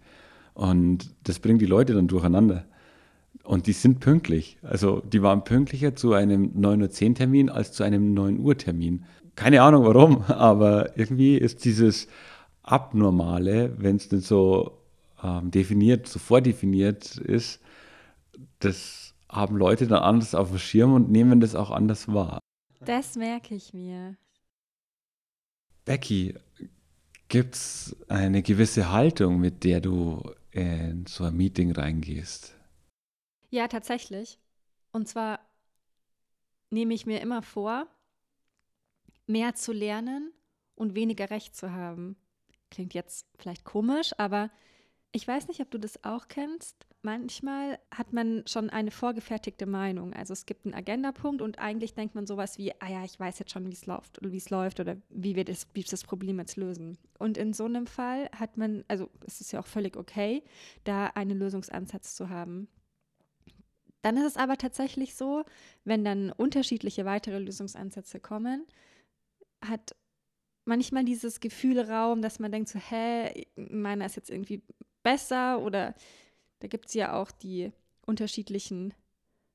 [0.55, 2.65] Und das bringt die Leute dann durcheinander.
[3.45, 4.59] Und die sind pünktlich.
[4.63, 9.05] Also die waren pünktlicher zu einem 9.10 Uhr Termin als zu einem 9 Uhr Termin.
[9.35, 12.09] Keine Ahnung warum, aber irgendwie ist dieses
[12.63, 14.79] Abnormale, wenn es denn so
[15.23, 17.61] ähm, definiert, so vordefiniert ist,
[18.59, 22.39] das haben Leute dann anders auf dem Schirm und nehmen das auch anders wahr.
[22.81, 24.17] Das merke ich mir.
[25.85, 26.35] Becky,
[27.29, 32.55] gibt es eine gewisse Haltung, mit der du in so ein Meeting reingehst?
[33.51, 34.39] Ja, tatsächlich.
[34.93, 35.41] Und zwar
[36.71, 37.87] nehme ich mir immer vor,
[39.27, 40.33] mehr zu lernen
[40.75, 42.17] und weniger Recht zu haben.
[42.71, 44.51] klingt jetzt vielleicht komisch, aber
[45.17, 46.87] ich weiß nicht, ob du das auch kennst.
[47.01, 50.13] Manchmal hat man schon eine vorgefertigte Meinung.
[50.13, 53.39] Also es gibt einen Agendapunkt und eigentlich denkt man sowas wie, ah ja, ich weiß
[53.39, 56.05] jetzt schon, wie es läuft oder wie es läuft oder wie wir das, wie das
[56.05, 56.99] Problem jetzt lösen.
[57.19, 60.43] Und in so einem Fall hat man, also es ist ja auch völlig okay,
[60.85, 62.69] da einen Lösungsansatz zu haben.
[64.03, 65.45] Dann ist es aber tatsächlich so,
[65.85, 68.67] wenn dann unterschiedliche weitere Lösungsansätze kommen,
[69.63, 69.97] hat
[70.67, 74.63] manchmal dieses Gefühl Raum, dass man denkt so, hä, meiner ist jetzt irgendwie
[75.07, 75.95] besser oder
[76.59, 77.71] da gibt es ja auch die
[78.05, 78.93] unterschiedlichen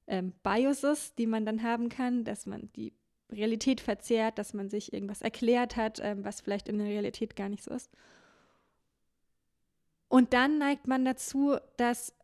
[0.08, 2.94] ähm, Biases, die man dann haben kann, dass man die
[3.30, 7.50] Realität verzehrt, dass man sich irgendwas erklärt hat, ähm, was vielleicht in der Realität gar
[7.50, 7.92] nicht so ist.
[10.08, 12.16] Und dann neigt man dazu, dass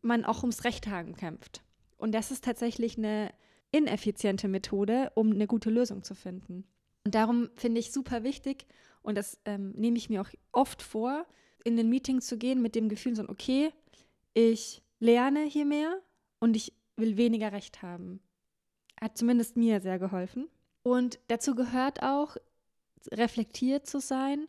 [0.00, 1.64] man auch ums Recht haben kämpft.
[1.96, 3.32] Und das ist tatsächlich eine
[3.72, 6.64] ineffiziente Methode, um eine gute Lösung zu finden.
[7.04, 8.66] Und darum finde ich super wichtig,
[9.02, 11.26] und das ähm, nehme ich mir auch oft vor,
[11.64, 13.72] in den Meeting zu gehen mit dem Gefühl, so, okay,
[14.34, 16.00] ich lerne hier mehr
[16.40, 18.20] und ich will weniger Recht haben.
[19.00, 20.48] Hat zumindest mir sehr geholfen.
[20.82, 22.36] Und dazu gehört auch,
[23.10, 24.46] reflektiert zu sein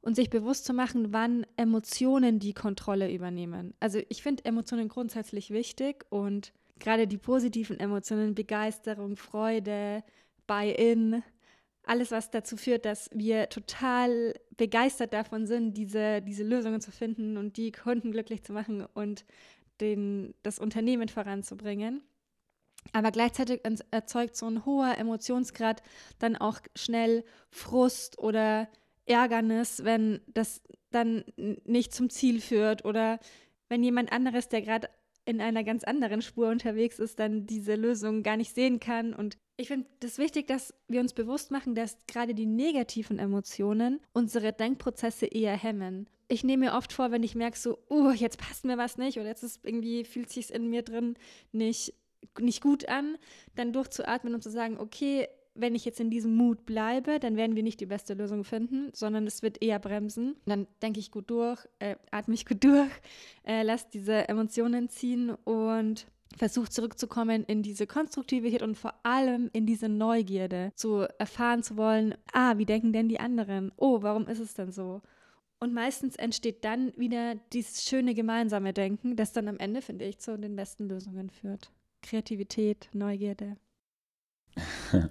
[0.00, 3.74] und sich bewusst zu machen, wann Emotionen die Kontrolle übernehmen.
[3.80, 10.04] Also ich finde Emotionen grundsätzlich wichtig und gerade die positiven Emotionen, Begeisterung, Freude,
[10.46, 11.22] Buy-in,
[11.86, 17.36] alles, was dazu führt, dass wir total begeistert davon sind, diese, diese Lösungen zu finden
[17.36, 19.24] und die Kunden glücklich zu machen und
[19.80, 22.02] den, das Unternehmen voranzubringen.
[22.92, 25.82] Aber gleichzeitig erzeugt so ein hoher Emotionsgrad
[26.18, 28.68] dann auch schnell Frust oder
[29.06, 33.18] Ärgernis, wenn das dann nicht zum Ziel führt oder
[33.68, 34.88] wenn jemand anderes, der gerade
[35.24, 39.38] in einer ganz anderen Spur unterwegs ist, dann diese Lösung gar nicht sehen kann und
[39.56, 44.00] ich finde es das wichtig, dass wir uns bewusst machen, dass gerade die negativen Emotionen
[44.12, 46.08] unsere Denkprozesse eher hemmen.
[46.28, 49.18] Ich nehme mir oft vor, wenn ich merke, so, uh, jetzt passt mir was nicht
[49.18, 51.14] oder jetzt ist irgendwie, fühlt sich in mir drin
[51.52, 51.94] nicht,
[52.38, 53.16] nicht gut an,
[53.54, 57.56] dann durchzuatmen und zu sagen, okay, wenn ich jetzt in diesem Mut bleibe, dann werden
[57.56, 60.36] wir nicht die beste Lösung finden, sondern es wird eher bremsen.
[60.44, 62.90] Dann denke ich gut durch, äh, atme ich gut durch,
[63.44, 69.66] äh, lasse diese Emotionen ziehen und versucht zurückzukommen in diese Konstruktivität und vor allem in
[69.66, 73.72] diese Neugierde, zu erfahren zu wollen, ah, wie denken denn die anderen?
[73.76, 75.02] Oh, warum ist es denn so?
[75.58, 80.18] Und meistens entsteht dann wieder dieses schöne gemeinsame Denken, das dann am Ende, finde ich,
[80.18, 81.70] zu den besten Lösungen führt.
[82.02, 83.56] Kreativität, Neugierde.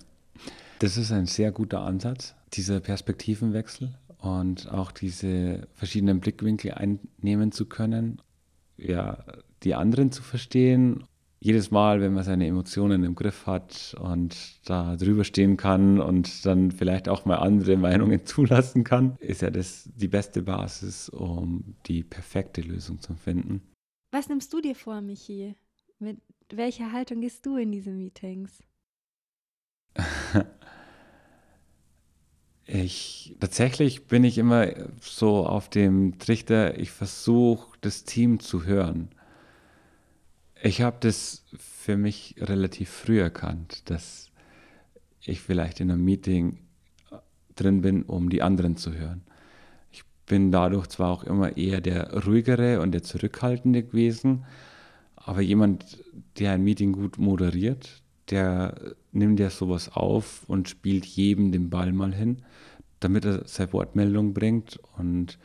[0.79, 7.65] Das ist ein sehr guter Ansatz, dieser Perspektivenwechsel und auch diese verschiedenen Blickwinkel einnehmen zu
[7.65, 8.21] können.
[8.75, 9.23] Ja,
[9.63, 11.05] die anderen zu verstehen
[11.45, 16.43] jedes Mal, wenn man seine Emotionen im Griff hat und da drüber stehen kann und
[16.43, 21.75] dann vielleicht auch mal andere Meinungen zulassen kann, ist ja das die beste Basis, um
[21.85, 23.61] die perfekte Lösung zu finden.
[24.11, 25.53] Was nimmst du dir vor, Michi?
[25.99, 26.17] Mit
[26.49, 28.63] welcher Haltung gehst du in diese Meetings?
[32.67, 39.09] Ich tatsächlich bin ich immer so auf dem Trichter, ich versuche das Team zu hören.
[40.65, 44.31] Ich habe das für mich relativ früh erkannt, dass
[45.21, 46.57] ich vielleicht in einem Meeting
[47.11, 47.17] äh,
[47.55, 49.21] drin bin, um die anderen zu hören.
[49.91, 54.45] Ich bin dadurch zwar auch immer eher der ruhigere und der zurückhaltende gewesen,
[55.15, 56.03] aber jemand,
[56.39, 58.01] der ein Meeting gut moderiert,
[58.31, 62.41] der nimmt ja sowas auf und spielt jedem den Ball mal hin,
[63.01, 65.37] damit er seine Wortmeldung bringt und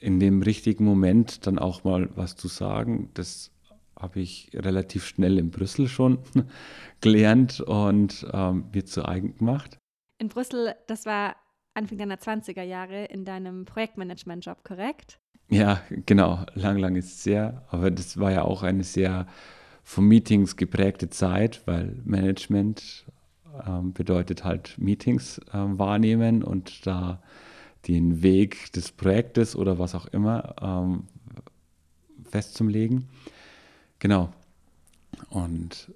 [0.00, 3.10] in dem richtigen Moment dann auch mal was zu sagen.
[3.14, 3.52] Das
[4.00, 6.18] habe ich relativ schnell in Brüssel schon
[7.00, 9.78] gelernt und ähm, mir zu eigen gemacht.
[10.18, 11.36] In Brüssel, das war
[11.74, 15.18] Anfang deiner 20er Jahre in deinem Projektmanagement-Job, korrekt?
[15.48, 16.44] Ja, genau.
[16.54, 17.64] Lang, lang ist es sehr.
[17.70, 19.26] Aber das war ja auch eine sehr
[19.82, 23.06] von Meetings geprägte Zeit, weil Management
[23.66, 27.22] ähm, bedeutet halt Meetings äh, wahrnehmen und da
[27.88, 31.04] den Weg des Projektes oder was auch immer ähm,
[32.28, 33.08] festzulegen.
[34.00, 34.32] Genau.
[35.28, 35.92] Und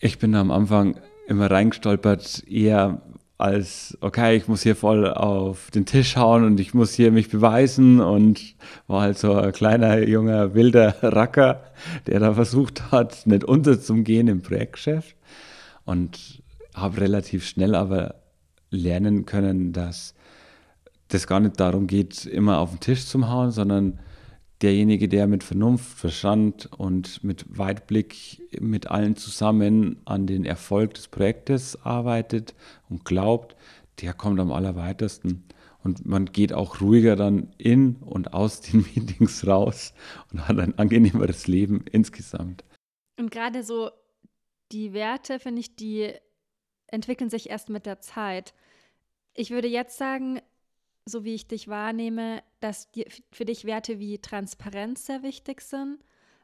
[0.00, 3.00] ich bin am Anfang immer reingestolpert, eher
[3.38, 7.28] als, okay, ich muss hier voll auf den Tisch hauen und ich muss hier mich
[7.28, 8.54] beweisen und
[8.86, 11.62] war halt so ein kleiner, junger, wilder Racker,
[12.06, 15.16] der da versucht hat, nicht unterzugehen im Projektgeschäft
[15.84, 16.42] und
[16.74, 18.16] habe relativ schnell aber
[18.70, 20.14] lernen können, dass
[21.08, 23.98] das gar nicht darum geht, immer auf den Tisch zu hauen, sondern
[24.62, 31.08] derjenige, der mit Vernunft, Verstand und mit Weitblick mit allen zusammen an den Erfolg des
[31.08, 32.54] Projektes arbeitet
[32.88, 33.56] und glaubt,
[34.00, 35.44] der kommt am allerweitesten.
[35.82, 39.94] Und man geht auch ruhiger dann in und aus den Meetings raus
[40.32, 42.64] und hat ein angenehmeres Leben insgesamt.
[43.18, 43.90] Und gerade so
[44.70, 46.12] die Werte, finde ich, die
[46.86, 48.54] entwickeln sich erst mit der Zeit.
[49.34, 50.40] Ich würde jetzt sagen,
[51.04, 55.98] so wie ich dich wahrnehme, dass die, für dich Werte wie Transparenz sehr wichtig sind.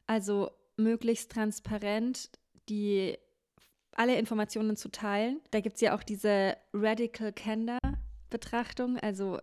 [0.07, 2.31] Also möglichst transparent
[2.69, 3.17] die
[3.93, 5.41] alle Informationen zu teilen.
[5.51, 7.79] Da gibt es ja auch diese Radical Candor
[8.31, 9.39] Betrachtung, also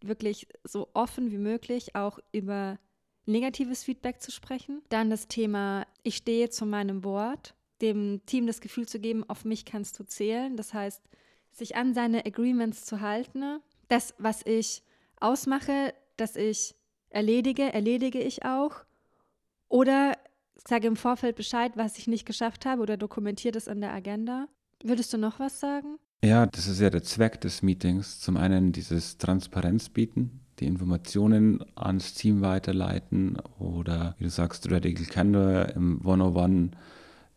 [0.00, 2.78] wirklich so offen wie möglich auch über
[3.24, 4.82] negatives Feedback zu sprechen.
[4.90, 9.44] Dann das Thema, ich stehe zu meinem Wort, dem Team das Gefühl zu geben, auf
[9.44, 10.56] mich kannst du zählen.
[10.56, 11.02] Das heißt,
[11.50, 13.60] sich an seine Agreements zu halten.
[13.88, 14.82] Das, was ich
[15.20, 16.74] ausmache, dass ich
[17.10, 18.84] erledige, erledige ich auch.
[19.68, 20.14] Oder
[20.68, 24.48] sage im Vorfeld Bescheid, was ich nicht geschafft habe oder dokumentiere das in der Agenda.
[24.82, 25.98] Würdest du noch was sagen?
[26.24, 28.20] Ja, das ist ja der Zweck des Meetings.
[28.20, 35.06] Zum einen dieses Transparenz bieten, die Informationen ans Team weiterleiten oder, wie du sagst, Radical
[35.06, 36.70] Candor im One-on-One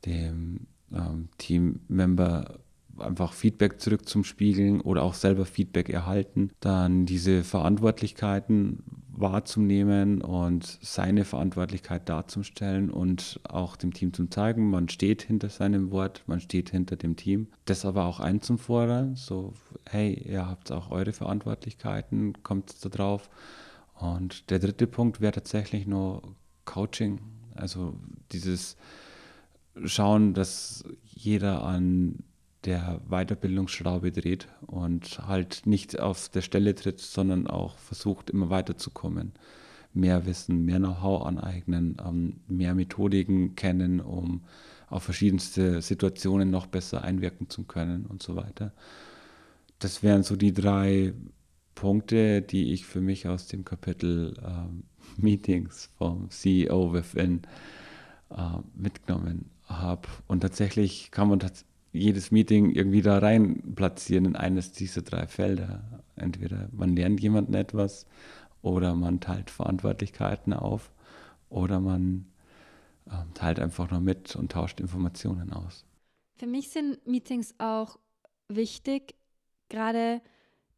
[0.05, 2.59] dem ähm, Team-Member
[3.01, 8.83] einfach Feedback zurück zum Spiegeln oder auch selber Feedback erhalten, dann diese Verantwortlichkeiten
[9.19, 15.91] wahrzunehmen und seine Verantwortlichkeit darzustellen und auch dem Team zu zeigen, man steht hinter seinem
[15.91, 17.47] Wort, man steht hinter dem Team.
[17.65, 19.53] Das aber auch einzufordern, so,
[19.89, 23.29] hey, ihr habt auch eure Verantwortlichkeiten, kommt da drauf.
[23.93, 26.21] Und der dritte Punkt wäre tatsächlich nur
[26.63, 27.19] Coaching,
[27.55, 27.95] also
[28.31, 28.77] dieses
[29.85, 32.23] Schauen, dass jeder an
[32.65, 39.33] der Weiterbildungsschraube dreht und halt nicht auf der Stelle tritt, sondern auch versucht, immer weiterzukommen.
[39.93, 44.41] Mehr Wissen, mehr Know-how aneignen, ähm, mehr Methodiken kennen, um
[44.87, 48.73] auf verschiedenste Situationen noch besser einwirken zu können und so weiter.
[49.79, 51.13] Das wären so die drei
[51.75, 57.41] Punkte, die ich für mich aus dem Kapitel äh, Meetings vom CEO Within
[58.29, 60.07] äh, mitgenommen habe.
[60.27, 65.27] Und tatsächlich kann man tatsächlich jedes Meeting irgendwie da rein platzieren in eines dieser drei
[65.27, 66.03] Felder.
[66.15, 68.05] Entweder man lernt jemanden etwas
[68.61, 70.91] oder man teilt Verantwortlichkeiten auf
[71.49, 72.25] oder man
[73.07, 75.85] äh, teilt einfach nur mit und tauscht Informationen aus.
[76.37, 77.97] Für mich sind Meetings auch
[78.47, 79.15] wichtig,
[79.69, 80.21] gerade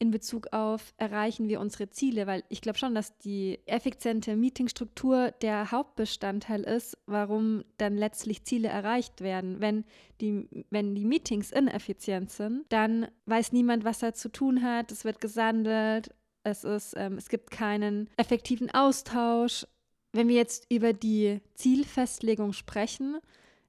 [0.01, 5.29] in Bezug auf erreichen wir unsere Ziele, weil ich glaube schon, dass die effiziente Meetingstruktur
[5.43, 9.61] der Hauptbestandteil ist, warum dann letztlich Ziele erreicht werden.
[9.61, 9.85] Wenn
[10.19, 15.05] die, wenn die Meetings ineffizient sind, dann weiß niemand, was er zu tun hat, es
[15.05, 16.09] wird gesandelt,
[16.43, 19.67] es, ist, ähm, es gibt keinen effektiven Austausch.
[20.13, 23.19] Wenn wir jetzt über die Zielfestlegung sprechen,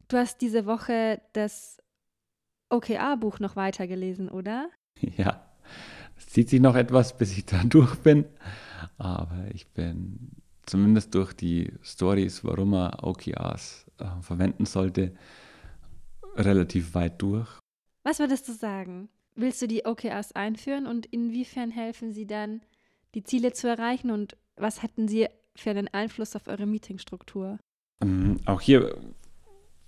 [0.09, 1.77] du hast diese Woche das
[2.71, 4.71] OKR-Buch noch weitergelesen, oder?
[5.19, 5.47] Ja.
[6.27, 8.25] Es zieht sich noch etwas, bis ich da durch bin.
[8.97, 10.31] Aber ich bin
[10.67, 15.13] zumindest durch die Stories, warum man OKRs äh, verwenden sollte,
[16.37, 17.49] relativ weit durch.
[18.05, 19.09] Was würdest du sagen?
[19.35, 22.61] Willst du die OKRs einführen und inwiefern helfen sie dann,
[23.15, 27.59] die Ziele zu erreichen und was hätten sie für einen Einfluss auf eure Meetingstruktur?
[28.03, 28.97] Ähm, auch hier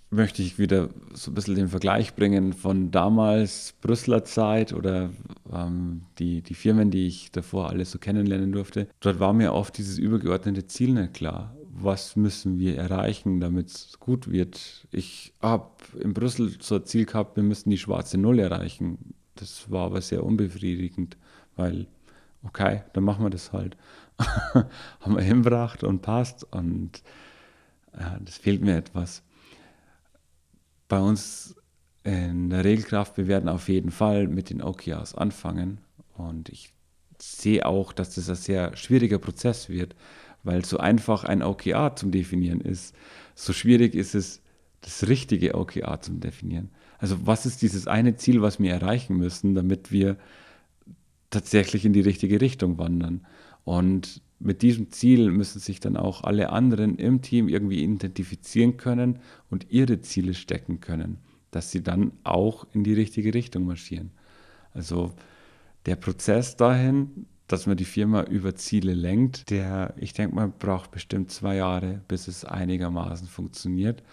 [0.09, 5.09] möchte ich wieder so ein bisschen den Vergleich bringen von damals Brüsseler Zeit oder
[5.51, 8.87] ähm, die, die Firmen, die ich davor alle so kennenlernen durfte.
[8.99, 11.55] Dort war mir oft dieses übergeordnete Ziel nicht klar.
[11.77, 14.87] Was müssen wir erreichen, damit es gut wird?
[14.91, 19.15] Ich habe in Brüssel so ein Ziel gehabt, wir müssen die schwarze Null erreichen.
[19.35, 21.17] Das war aber sehr unbefriedigend,
[21.57, 21.87] weil,
[22.43, 23.75] okay, dann machen wir das halt.
[25.01, 27.03] Haben wir hinbracht und passt und
[27.99, 29.21] ja, das fehlt mir etwas
[30.87, 31.55] bei uns
[32.03, 35.79] in der Regelkraft, wir werden auf jeden Fall mit den OKRs anfangen.
[36.15, 36.73] Und ich
[37.19, 39.95] sehe auch, dass das ein sehr schwieriger Prozess wird,
[40.43, 42.95] weil so einfach ein OKR zum Definieren ist,
[43.33, 44.41] so schwierig ist es,
[44.81, 46.69] das richtige OKR zum Definieren.
[46.99, 50.17] Also was ist dieses eine Ziel, was wir erreichen müssen, damit wir
[51.31, 53.25] tatsächlich in die richtige Richtung wandern?
[53.63, 59.19] Und mit diesem Ziel müssen sich dann auch alle anderen im Team irgendwie identifizieren können
[59.49, 61.17] und ihre Ziele stecken können,
[61.51, 64.11] dass sie dann auch in die richtige Richtung marschieren.
[64.73, 65.13] Also
[65.85, 70.91] der Prozess dahin, dass man die Firma über Ziele lenkt, der, ich denke mal, braucht
[70.91, 74.03] bestimmt zwei Jahre, bis es einigermaßen funktioniert.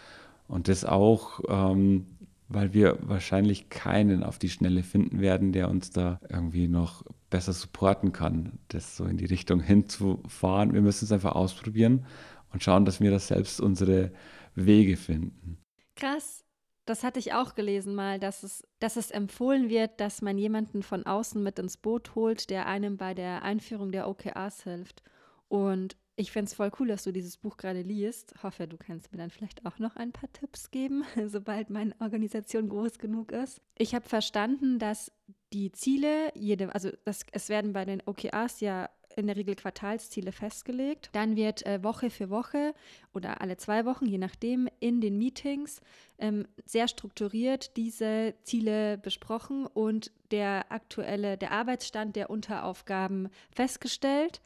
[0.48, 2.06] Und das auch ähm,
[2.54, 7.52] weil wir wahrscheinlich keinen auf die Schnelle finden werden, der uns da irgendwie noch besser
[7.52, 10.72] supporten kann, das so in die Richtung hinzufahren.
[10.72, 12.06] Wir müssen es einfach ausprobieren
[12.52, 14.12] und schauen, dass wir da selbst unsere
[14.54, 15.58] Wege finden.
[15.96, 16.44] Krass,
[16.84, 20.82] das hatte ich auch gelesen mal, dass es, dass es empfohlen wird, dass man jemanden
[20.82, 25.02] von außen mit ins Boot holt, der einem bei der Einführung der OKRs hilft.
[25.48, 28.34] Und ich finde es voll cool, dass du dieses Buch gerade liest.
[28.42, 32.68] Hoffe, du kannst mir dann vielleicht auch noch ein paar Tipps geben, sobald meine Organisation
[32.68, 33.60] groß genug ist.
[33.78, 35.10] Ich habe verstanden, dass
[35.52, 40.32] die Ziele, jede, also das, es werden bei den OKRs ja in der Regel Quartalsziele
[40.32, 41.10] festgelegt.
[41.12, 42.74] Dann wird äh, Woche für Woche
[43.12, 45.80] oder alle zwei Wochen, je nachdem, in den Meetings
[46.18, 54.40] ähm, sehr strukturiert diese Ziele besprochen und der aktuelle, der Arbeitsstand der Unteraufgaben festgestellt.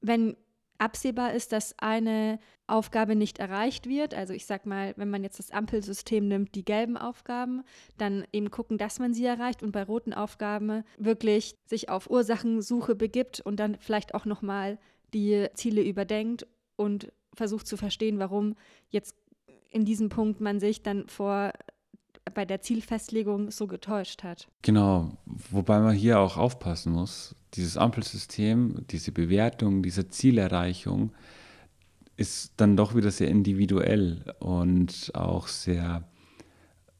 [0.00, 0.36] Wenn
[0.78, 4.14] absehbar ist, dass eine Aufgabe nicht erreicht wird.
[4.14, 7.62] Also ich sag mal, wenn man jetzt das Ampelsystem nimmt, die gelben Aufgaben,
[7.98, 12.94] dann eben gucken, dass man sie erreicht und bei roten Aufgaben wirklich sich auf Ursachensuche
[12.94, 14.78] begibt und dann vielleicht auch nochmal
[15.12, 16.46] die Ziele überdenkt
[16.76, 18.56] und versucht zu verstehen, warum
[18.88, 19.16] jetzt
[19.70, 21.52] in diesem Punkt man sich dann vor
[22.32, 24.48] bei der Zielfestlegung so getäuscht hat.
[24.62, 27.34] Genau, wobei man hier auch aufpassen muss.
[27.54, 31.12] Dieses Ampelsystem, diese Bewertung, diese Zielerreichung
[32.16, 36.08] ist dann doch wieder sehr individuell und auch sehr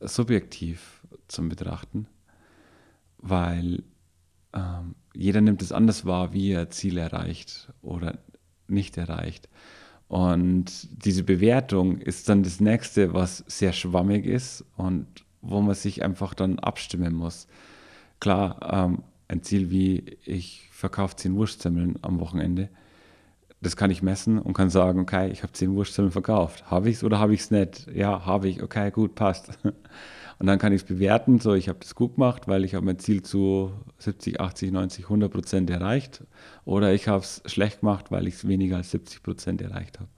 [0.01, 2.09] subjektiv zum Betrachten,
[3.19, 3.83] weil
[4.53, 8.19] ähm, jeder nimmt es anders wahr, wie er Ziele erreicht oder
[8.67, 9.49] nicht erreicht.
[10.15, 15.09] Und diese Bewertung ist dann das nächste, was sehr schwammig ist und
[15.43, 17.49] wo man sich einfach dann abstimmen muss.
[18.21, 22.69] Klar, ähm, ein Ziel wie ich verkaufe zehn Wurstsemmeln am Wochenende,
[23.61, 26.71] das kann ich messen und kann sagen, okay, ich habe zehn Wurstsemmeln verkauft.
[26.71, 27.89] Habe ich es oder habe ich es nicht?
[27.93, 28.63] Ja, habe ich.
[28.63, 29.59] Okay, gut, passt.
[30.39, 32.85] Und dann kann ich es bewerten, so ich habe das gut gemacht, weil ich habe
[32.85, 36.25] mein Ziel zu 70, 80, 90, 100 Prozent erreicht.
[36.65, 40.09] Oder ich habe es schlecht gemacht, weil ich es weniger als 70 Prozent erreicht habe.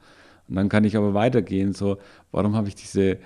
[0.49, 1.99] Und dann kann ich aber weitergehen, so
[2.33, 3.19] warum habe ich diese,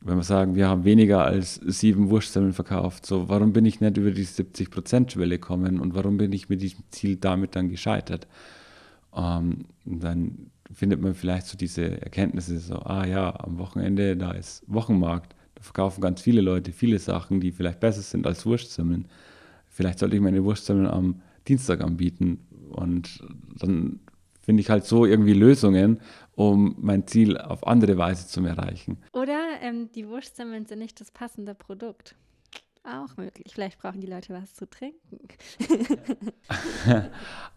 [0.00, 3.96] wenn wir sagen, wir haben weniger als sieben Wurstsemmeln verkauft, so warum bin ich nicht
[3.96, 7.68] über die 70 Prozent Schwelle gekommen und warum bin ich mit diesem Ziel damit dann
[7.68, 8.28] gescheitert?
[9.14, 14.62] Ähm, dann findet man vielleicht so diese Erkenntnisse, so, ah ja, am Wochenende, da ist
[14.66, 15.34] Wochenmarkt
[15.66, 19.06] verkaufen ganz viele Leute viele Sachen, die vielleicht besser sind als Wurstsemmeln.
[19.68, 22.46] Vielleicht sollte ich meine Wurstsemmeln am Dienstag anbieten.
[22.70, 23.22] Und
[23.58, 24.00] dann
[24.40, 26.00] finde ich halt so irgendwie Lösungen,
[26.34, 28.98] um mein Ziel auf andere Weise zu erreichen.
[29.12, 32.14] Oder ähm, die Wurstsemmeln sind nicht das passende Produkt.
[32.84, 33.52] Auch möglich.
[33.52, 35.18] Vielleicht brauchen die Leute was zu trinken.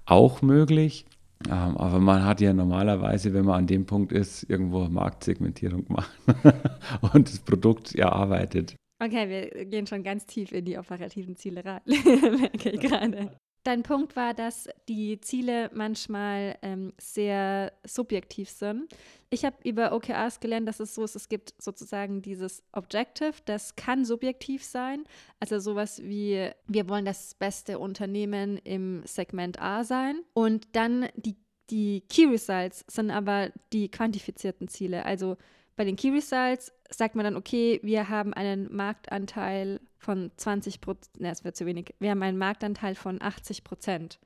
[0.06, 1.06] Auch möglich.
[1.48, 6.12] Ähm, aber man hat ja normalerweise, wenn man an dem Punkt ist, irgendwo Marktsegmentierung gemacht
[7.14, 8.76] und das Produkt erarbeitet.
[9.02, 13.40] Okay, wir gehen schon ganz tief in die operativen Ziele rein, merke ich gerade.
[13.64, 18.88] Dein Punkt war, dass die Ziele manchmal ähm, sehr subjektiv sind.
[19.30, 23.76] Ich habe über OKRs gelernt, dass es so ist, es gibt sozusagen dieses Objective, das
[23.76, 25.04] kann subjektiv sein.
[25.40, 30.22] Also sowas wie, wir wollen das beste Unternehmen im Segment A sein.
[30.34, 31.36] Und dann die,
[31.70, 35.06] die Key Results sind aber die quantifizierten Ziele.
[35.06, 35.38] Also
[35.76, 41.20] bei den Key Results sagt man dann, okay, wir haben einen Marktanteil von 20 Prozent,
[41.22, 44.20] ne, es wird zu wenig, wir haben einen Marktanteil von 80 Prozent.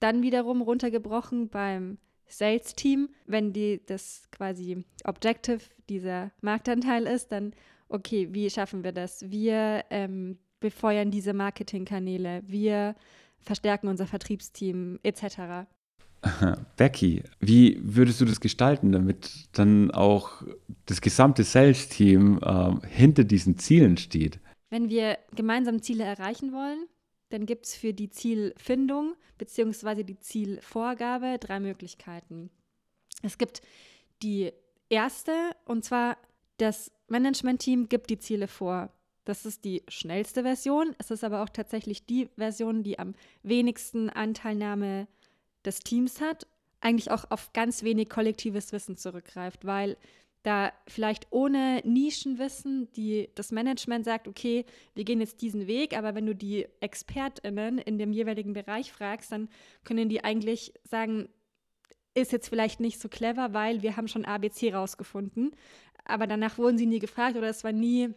[0.00, 7.54] Dann wiederum runtergebrochen beim Sales-Team, wenn die das quasi Objective dieser Marktanteil ist, dann
[7.88, 9.30] okay, wie schaffen wir das?
[9.30, 12.94] Wir ähm, befeuern diese Marketingkanäle, wir
[13.40, 15.68] verstärken unser Vertriebsteam etc.
[16.76, 20.42] Becky, wie würdest du das gestalten, damit dann auch
[20.86, 24.40] das gesamte Sales-Team äh, hinter diesen Zielen steht?
[24.70, 26.86] Wenn wir gemeinsam Ziele erreichen wollen,
[27.30, 30.04] dann gibt es für die Zielfindung bzw.
[30.04, 32.50] die Zielvorgabe drei Möglichkeiten.
[33.22, 33.62] Es gibt
[34.22, 34.52] die
[34.88, 35.32] erste,
[35.64, 36.16] und zwar
[36.58, 38.90] das Management-Team gibt die Ziele vor.
[39.24, 40.94] Das ist die schnellste Version.
[40.98, 45.08] Es ist aber auch tatsächlich die Version, die am wenigsten Anteilnahme
[45.66, 46.46] des Teams hat,
[46.80, 49.96] eigentlich auch auf ganz wenig kollektives Wissen zurückgreift, weil
[50.42, 54.64] da vielleicht ohne Nischenwissen die, das Management sagt, okay,
[54.94, 59.32] wir gehen jetzt diesen Weg, aber wenn du die ExpertInnen in dem jeweiligen Bereich fragst,
[59.32, 59.48] dann
[59.82, 61.28] können die eigentlich sagen,
[62.14, 65.50] ist jetzt vielleicht nicht so clever, weil wir haben schon ABC rausgefunden.
[66.04, 68.10] Aber danach wurden sie nie gefragt oder es war nie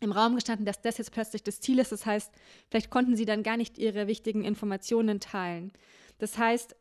[0.00, 1.92] im Raum gestanden, dass das jetzt plötzlich das Ziel ist.
[1.92, 2.30] Das heißt,
[2.68, 5.72] vielleicht konnten sie dann gar nicht ihre wichtigen Informationen teilen.
[6.18, 6.76] Das heißt,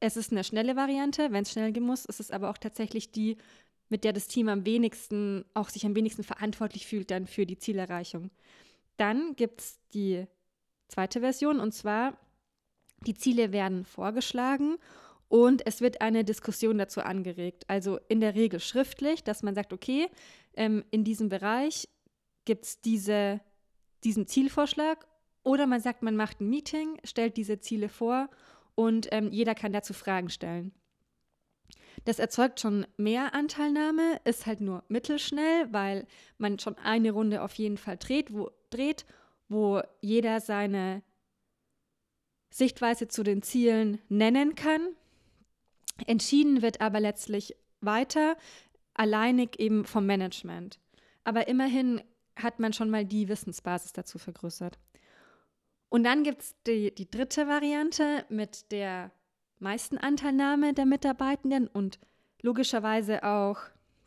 [0.00, 2.04] es ist eine schnelle Variante, wenn es schnell gehen muss.
[2.06, 3.36] Es ist aber auch tatsächlich die,
[3.88, 7.58] mit der das Team am wenigsten, auch sich am wenigsten verantwortlich fühlt dann für die
[7.58, 8.30] Zielerreichung.
[8.96, 10.26] Dann gibt es die
[10.88, 12.18] zweite Version und zwar,
[13.06, 14.76] die Ziele werden vorgeschlagen
[15.28, 17.64] und es wird eine Diskussion dazu angeregt.
[17.68, 20.08] Also in der Regel schriftlich, dass man sagt, okay,
[20.54, 21.88] ähm, in diesem Bereich
[22.44, 23.40] gibt es diese,
[24.04, 25.06] diesen Zielvorschlag
[25.46, 28.28] oder man sagt, man macht ein Meeting, stellt diese Ziele vor
[28.74, 30.72] und ähm, jeder kann dazu Fragen stellen.
[32.04, 37.54] Das erzeugt schon mehr Anteilnahme, ist halt nur mittelschnell, weil man schon eine Runde auf
[37.54, 39.06] jeden Fall dreht, wo, dreht,
[39.48, 41.04] wo jeder seine
[42.50, 44.80] Sichtweise zu den Zielen nennen kann.
[46.08, 48.36] Entschieden wird aber letztlich weiter,
[48.94, 50.80] alleinig eben vom Management.
[51.22, 52.02] Aber immerhin
[52.34, 54.76] hat man schon mal die Wissensbasis dazu vergrößert.
[55.96, 59.12] Und dann gibt es die, die dritte Variante mit der
[59.60, 61.98] meisten Anteilnahme der Mitarbeitenden und
[62.42, 63.56] logischerweise auch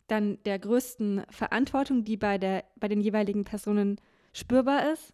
[0.06, 4.00] dann der größten Verantwortung, die bei, der, bei den jeweiligen Personen
[4.32, 5.12] spürbar ist.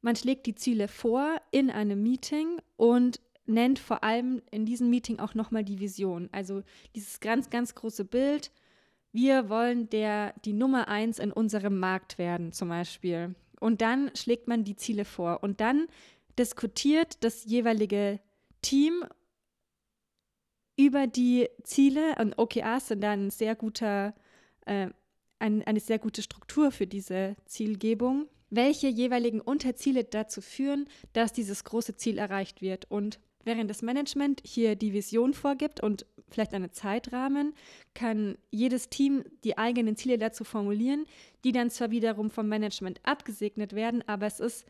[0.00, 5.18] Man schlägt die Ziele vor in einem Meeting und nennt vor allem in diesem Meeting
[5.18, 6.30] auch nochmal die Vision.
[6.32, 6.62] Also
[6.94, 8.50] dieses ganz, ganz große Bild.
[9.12, 13.34] Wir wollen der, die Nummer eins in unserem Markt werden, zum Beispiel.
[13.64, 15.42] Und dann schlägt man die Ziele vor.
[15.42, 15.86] Und dann
[16.38, 18.20] diskutiert das jeweilige
[18.60, 19.06] Team
[20.76, 24.14] über die Ziele und OKRs sind dann ein sehr guter,
[24.66, 24.88] äh,
[25.38, 31.64] ein, eine sehr gute Struktur für diese Zielgebung, welche jeweiligen Unterziele dazu führen, dass dieses
[31.64, 32.90] große Ziel erreicht wird.
[32.90, 37.54] Und während das Management hier die Vision vorgibt und vielleicht einen Zeitrahmen,
[37.94, 41.06] kann jedes Team die eigenen Ziele dazu formulieren,
[41.44, 44.66] die dann zwar wiederum vom Management abgesegnet werden, aber es ist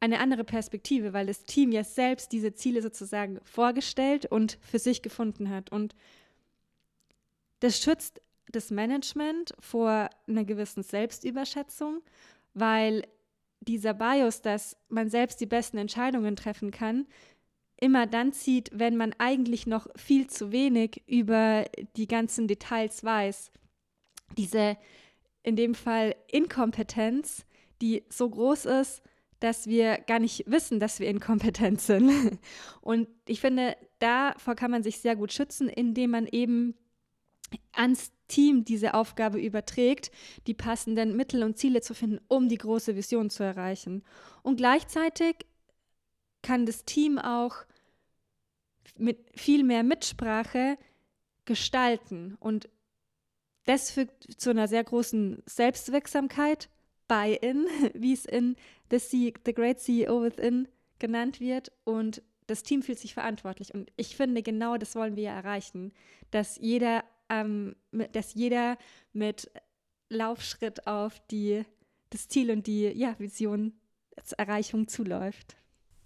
[0.00, 5.00] eine andere Perspektive, weil das Team ja selbst diese Ziele sozusagen vorgestellt und für sich
[5.00, 5.72] gefunden hat.
[5.72, 5.94] Und
[7.60, 8.20] das schützt
[8.52, 12.02] das Management vor einer gewissen Selbstüberschätzung,
[12.52, 13.04] weil
[13.60, 17.06] dieser Bias, dass man selbst die besten Entscheidungen treffen kann,
[17.80, 21.64] immer dann zieht, wenn man eigentlich noch viel zu wenig über
[21.96, 23.50] die ganzen Details weiß.
[24.36, 24.76] Diese
[25.42, 27.44] in dem Fall Inkompetenz,
[27.82, 29.02] die so groß ist,
[29.40, 32.38] dass wir gar nicht wissen, dass wir inkompetent sind.
[32.80, 36.74] Und ich finde, davor kann man sich sehr gut schützen, indem man eben
[37.72, 40.10] ans Team diese Aufgabe überträgt,
[40.46, 44.02] die passenden Mittel und Ziele zu finden, um die große Vision zu erreichen.
[44.42, 45.46] Und gleichzeitig
[46.44, 47.56] kann das Team auch
[48.96, 50.78] mit viel mehr Mitsprache
[51.44, 52.36] gestalten.
[52.38, 52.68] Und
[53.64, 56.68] das führt zu einer sehr großen Selbstwirksamkeit
[57.08, 58.56] Buy-in, wie es in
[58.90, 60.68] The, C The Great CEO Within
[60.98, 61.72] genannt wird.
[61.84, 63.74] Und das Team fühlt sich verantwortlich.
[63.74, 65.92] Und ich finde, genau das wollen wir ja erreichen,
[66.30, 67.74] dass jeder, ähm,
[68.12, 68.76] dass jeder
[69.12, 69.50] mit
[70.10, 71.64] Laufschritt auf die,
[72.10, 73.72] das Ziel und die ja, Vision
[74.22, 75.56] zur Erreichung zuläuft.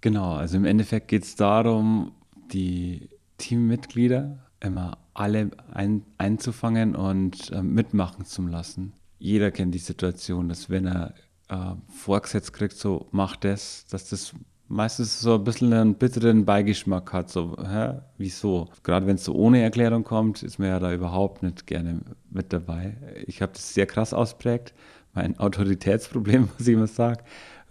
[0.01, 2.13] Genau, also im Endeffekt geht es darum,
[2.53, 10.49] die Teammitglieder immer alle ein, einzufangen und äh, mitmachen zu lassen jeder kennt die Situation,
[10.49, 11.15] dass wenn er
[11.49, 14.33] äh, vorgesetzt kriegt, so mach das, dass das
[14.69, 18.69] meistens so ein bisschen einen bitteren Beigeschmack hat, so, hä, wieso?
[18.83, 22.53] Gerade wenn es so ohne Erklärung kommt, ist man ja da überhaupt nicht gerne mit
[22.53, 22.97] dabei.
[23.27, 24.75] Ich habe das sehr krass ausprägt.
[25.15, 27.25] Mein Autoritätsproblem, was ich immer sage,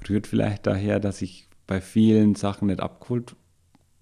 [0.09, 3.35] rührt vielleicht daher, dass ich bei vielen Sachen nicht abgeholt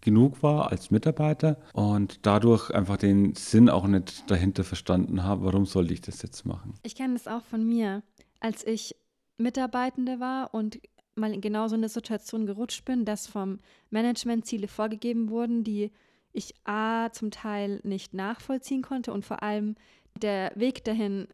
[0.01, 5.65] genug war als Mitarbeiter und dadurch einfach den Sinn auch nicht dahinter verstanden habe, warum
[5.65, 6.75] sollte ich das jetzt machen.
[6.83, 8.03] Ich kenne das auch von mir.
[8.39, 8.95] Als ich
[9.37, 10.79] Mitarbeitende war und
[11.15, 13.59] mal in genau so eine Situation gerutscht bin, dass vom
[13.89, 15.91] Management Ziele vorgegeben wurden, die
[16.33, 19.75] ich A zum Teil nicht nachvollziehen konnte und vor allem
[20.21, 21.27] der Weg dahin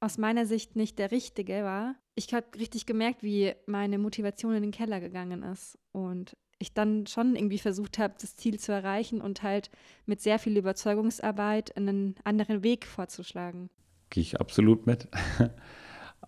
[0.00, 1.96] aus meiner Sicht nicht der richtige war.
[2.14, 5.78] Ich habe richtig gemerkt, wie meine Motivation in den Keller gegangen ist.
[5.92, 9.70] Und ich dann schon irgendwie versucht habe, das Ziel zu erreichen und halt
[10.06, 13.70] mit sehr viel Überzeugungsarbeit einen anderen Weg vorzuschlagen.
[14.10, 15.08] Gehe ich absolut mit.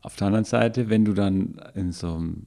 [0.02, 2.46] Auf der anderen Seite, wenn du dann in so einem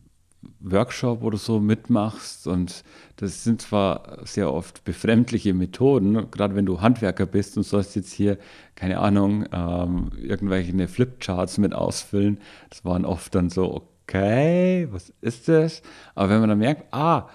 [0.61, 2.83] Workshop oder so mitmachst und
[3.17, 8.13] das sind zwar sehr oft befremdliche Methoden, gerade wenn du Handwerker bist und sollst jetzt
[8.13, 8.37] hier,
[8.75, 15.47] keine Ahnung, ähm, irgendwelche Flipcharts mit ausfüllen, das waren oft dann so, okay, was ist
[15.49, 15.81] das?
[16.15, 17.27] Aber wenn man dann merkt, ah,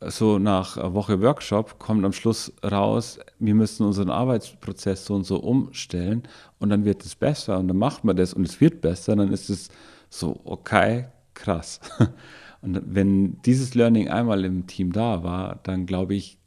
[0.00, 5.38] so nach Woche Workshop kommt am Schluss raus, wir müssen unseren Arbeitsprozess so und so
[5.38, 6.24] umstellen
[6.58, 9.32] und dann wird es besser und dann macht man das und es wird besser, dann
[9.32, 9.70] ist es
[10.10, 11.06] so, okay,
[11.36, 11.80] krass.
[12.62, 16.38] Und wenn dieses Learning einmal im Team da war, dann glaube ich,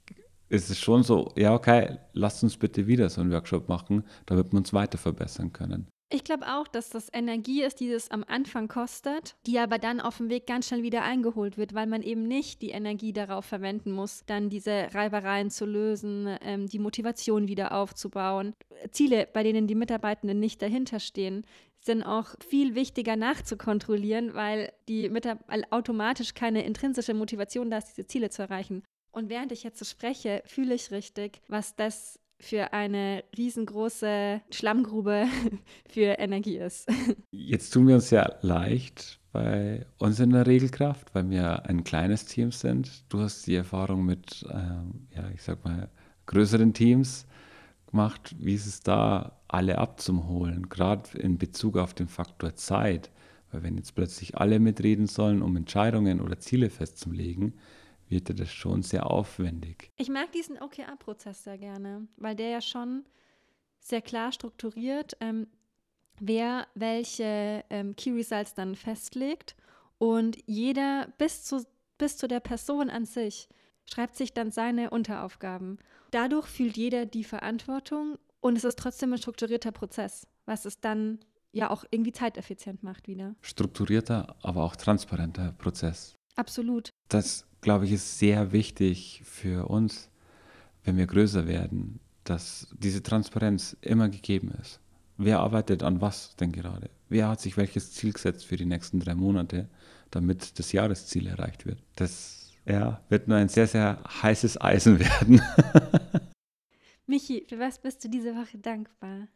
[0.50, 4.52] ist es schon so, ja, okay, lasst uns bitte wieder so einen Workshop machen, damit
[4.52, 5.88] wir uns weiter verbessern können.
[6.12, 10.02] Ich glaube auch, dass das Energie ist, die es am Anfang kostet, die aber dann
[10.02, 13.46] auf dem Weg ganz schnell wieder eingeholt wird, weil man eben nicht die Energie darauf
[13.46, 18.56] verwenden muss, dann diese Reibereien zu lösen, ähm, die Motivation wieder aufzubauen.
[18.90, 21.46] Ziele, bei denen die Mitarbeitenden nicht dahinter stehen,
[21.82, 25.40] sind auch viel wichtiger nachzukontrollieren, weil die Mitab
[25.72, 28.84] automatisch keine intrinsische Motivation da ist, diese Ziele zu erreichen.
[29.12, 35.28] Und während ich jetzt so spreche, fühle ich richtig, was das für eine riesengroße Schlammgrube
[35.90, 36.90] für Energie ist.
[37.32, 42.26] Jetzt tun wir uns ja leicht bei uns in der Regelkraft, weil wir ein kleines
[42.26, 43.04] Team sind.
[43.10, 45.90] Du hast die Erfahrung mit, ähm, ja, ich sag mal,
[46.26, 47.28] größeren Teams
[47.90, 48.36] gemacht.
[48.40, 53.12] Wie ist es da, alle abzuholen, gerade in Bezug auf den Faktor Zeit?
[53.52, 57.54] Weil wenn jetzt plötzlich alle mitreden sollen, um Entscheidungen oder Ziele festzulegen,
[58.08, 59.92] wird das schon sehr aufwendig.
[59.98, 63.06] Ich mag diesen OKR-Prozess sehr gerne, weil der ja schon
[63.80, 65.48] sehr klar strukturiert, ähm,
[66.20, 69.56] wer welche ähm, Key Results dann festlegt
[69.98, 71.66] und jeder bis zu,
[71.98, 73.48] bis zu der Person an sich
[73.90, 75.80] schreibt sich dann seine Unteraufgaben.
[76.12, 81.20] Dadurch fühlt jeder die Verantwortung und es ist trotzdem ein strukturierter Prozess, was es dann
[81.52, 83.36] ja auch irgendwie zeiteffizient macht wieder.
[83.42, 86.16] Strukturierter, aber auch transparenter Prozess.
[86.36, 86.90] Absolut.
[87.10, 90.10] Das glaube ich, ist sehr wichtig für uns,
[90.84, 94.80] wenn wir größer werden, dass diese Transparenz immer gegeben ist.
[95.18, 96.90] Wer arbeitet an was denn gerade?
[97.10, 99.68] Wer hat sich welches Ziel gesetzt für die nächsten drei Monate,
[100.12, 101.84] damit das Jahresziel erreicht wird?
[101.96, 105.42] Das ja, wird nur ein sehr, sehr heißes Eisen werden.
[107.08, 109.28] Michi, für was bist du diese Woche dankbar?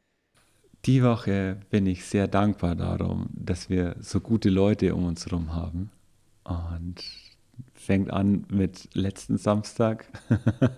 [0.86, 5.54] Die Woche bin ich sehr dankbar darum, dass wir so gute Leute um uns herum
[5.54, 5.92] haben.
[6.44, 7.02] Und
[7.74, 10.06] fängt an mit letzten Samstag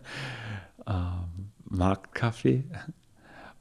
[0.88, 2.64] ähm, Marktkaffee,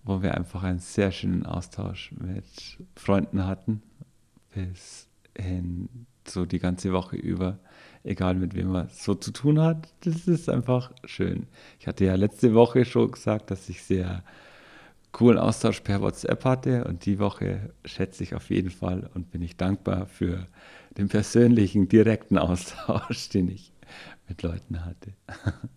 [0.03, 3.83] wo wir einfach einen sehr schönen Austausch mit Freunden hatten,
[4.55, 5.89] bis hin
[6.29, 7.59] so die ganze Woche über,
[8.03, 9.93] egal mit wem man so zu tun hat.
[10.01, 11.47] Das ist einfach schön.
[11.79, 14.23] Ich hatte ja letzte Woche schon gesagt, dass ich sehr
[15.13, 19.43] coolen Austausch per WhatsApp hatte und die Woche schätze ich auf jeden Fall und bin
[19.43, 20.49] ich dankbar für
[20.99, 23.73] den persönlichen, direkten Austausch, den ich
[24.29, 25.15] mit Leuten hatte.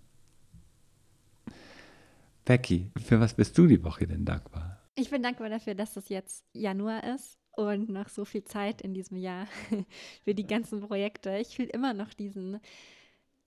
[2.46, 4.82] Becky, für was bist du die Woche denn dankbar?
[4.96, 8.94] Ich bin dankbar dafür, dass es jetzt Januar ist und noch so viel Zeit in
[8.94, 9.48] diesem Jahr
[10.24, 11.38] für die ganzen Projekte.
[11.38, 12.60] Ich fühle immer noch diesen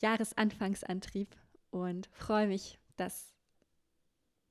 [0.02, 1.28] Jahresanfangsantrieb
[1.70, 3.32] und freue mich, dass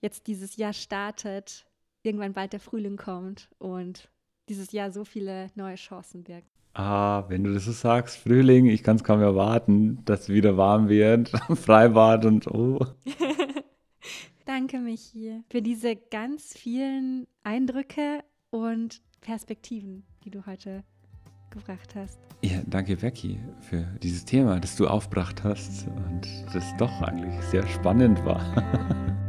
[0.02, 1.66] jetzt dieses Jahr startet,
[2.04, 4.10] irgendwann bald der Frühling kommt und
[4.48, 6.48] dieses Jahr so viele neue Chancen birgt.
[6.74, 10.56] Ah, wenn du das so sagst, Frühling, ich kann es kaum erwarten, dass es wieder
[10.56, 12.80] warm wird, Freibad und oh.
[14.46, 20.84] Danke, Michi, für diese ganz vielen Eindrücke und Perspektiven, die du heute
[21.50, 22.20] gebracht hast.
[22.42, 26.22] Ja, danke, Becky, für dieses Thema, das du aufgebracht hast und
[26.54, 28.40] das doch eigentlich sehr spannend war.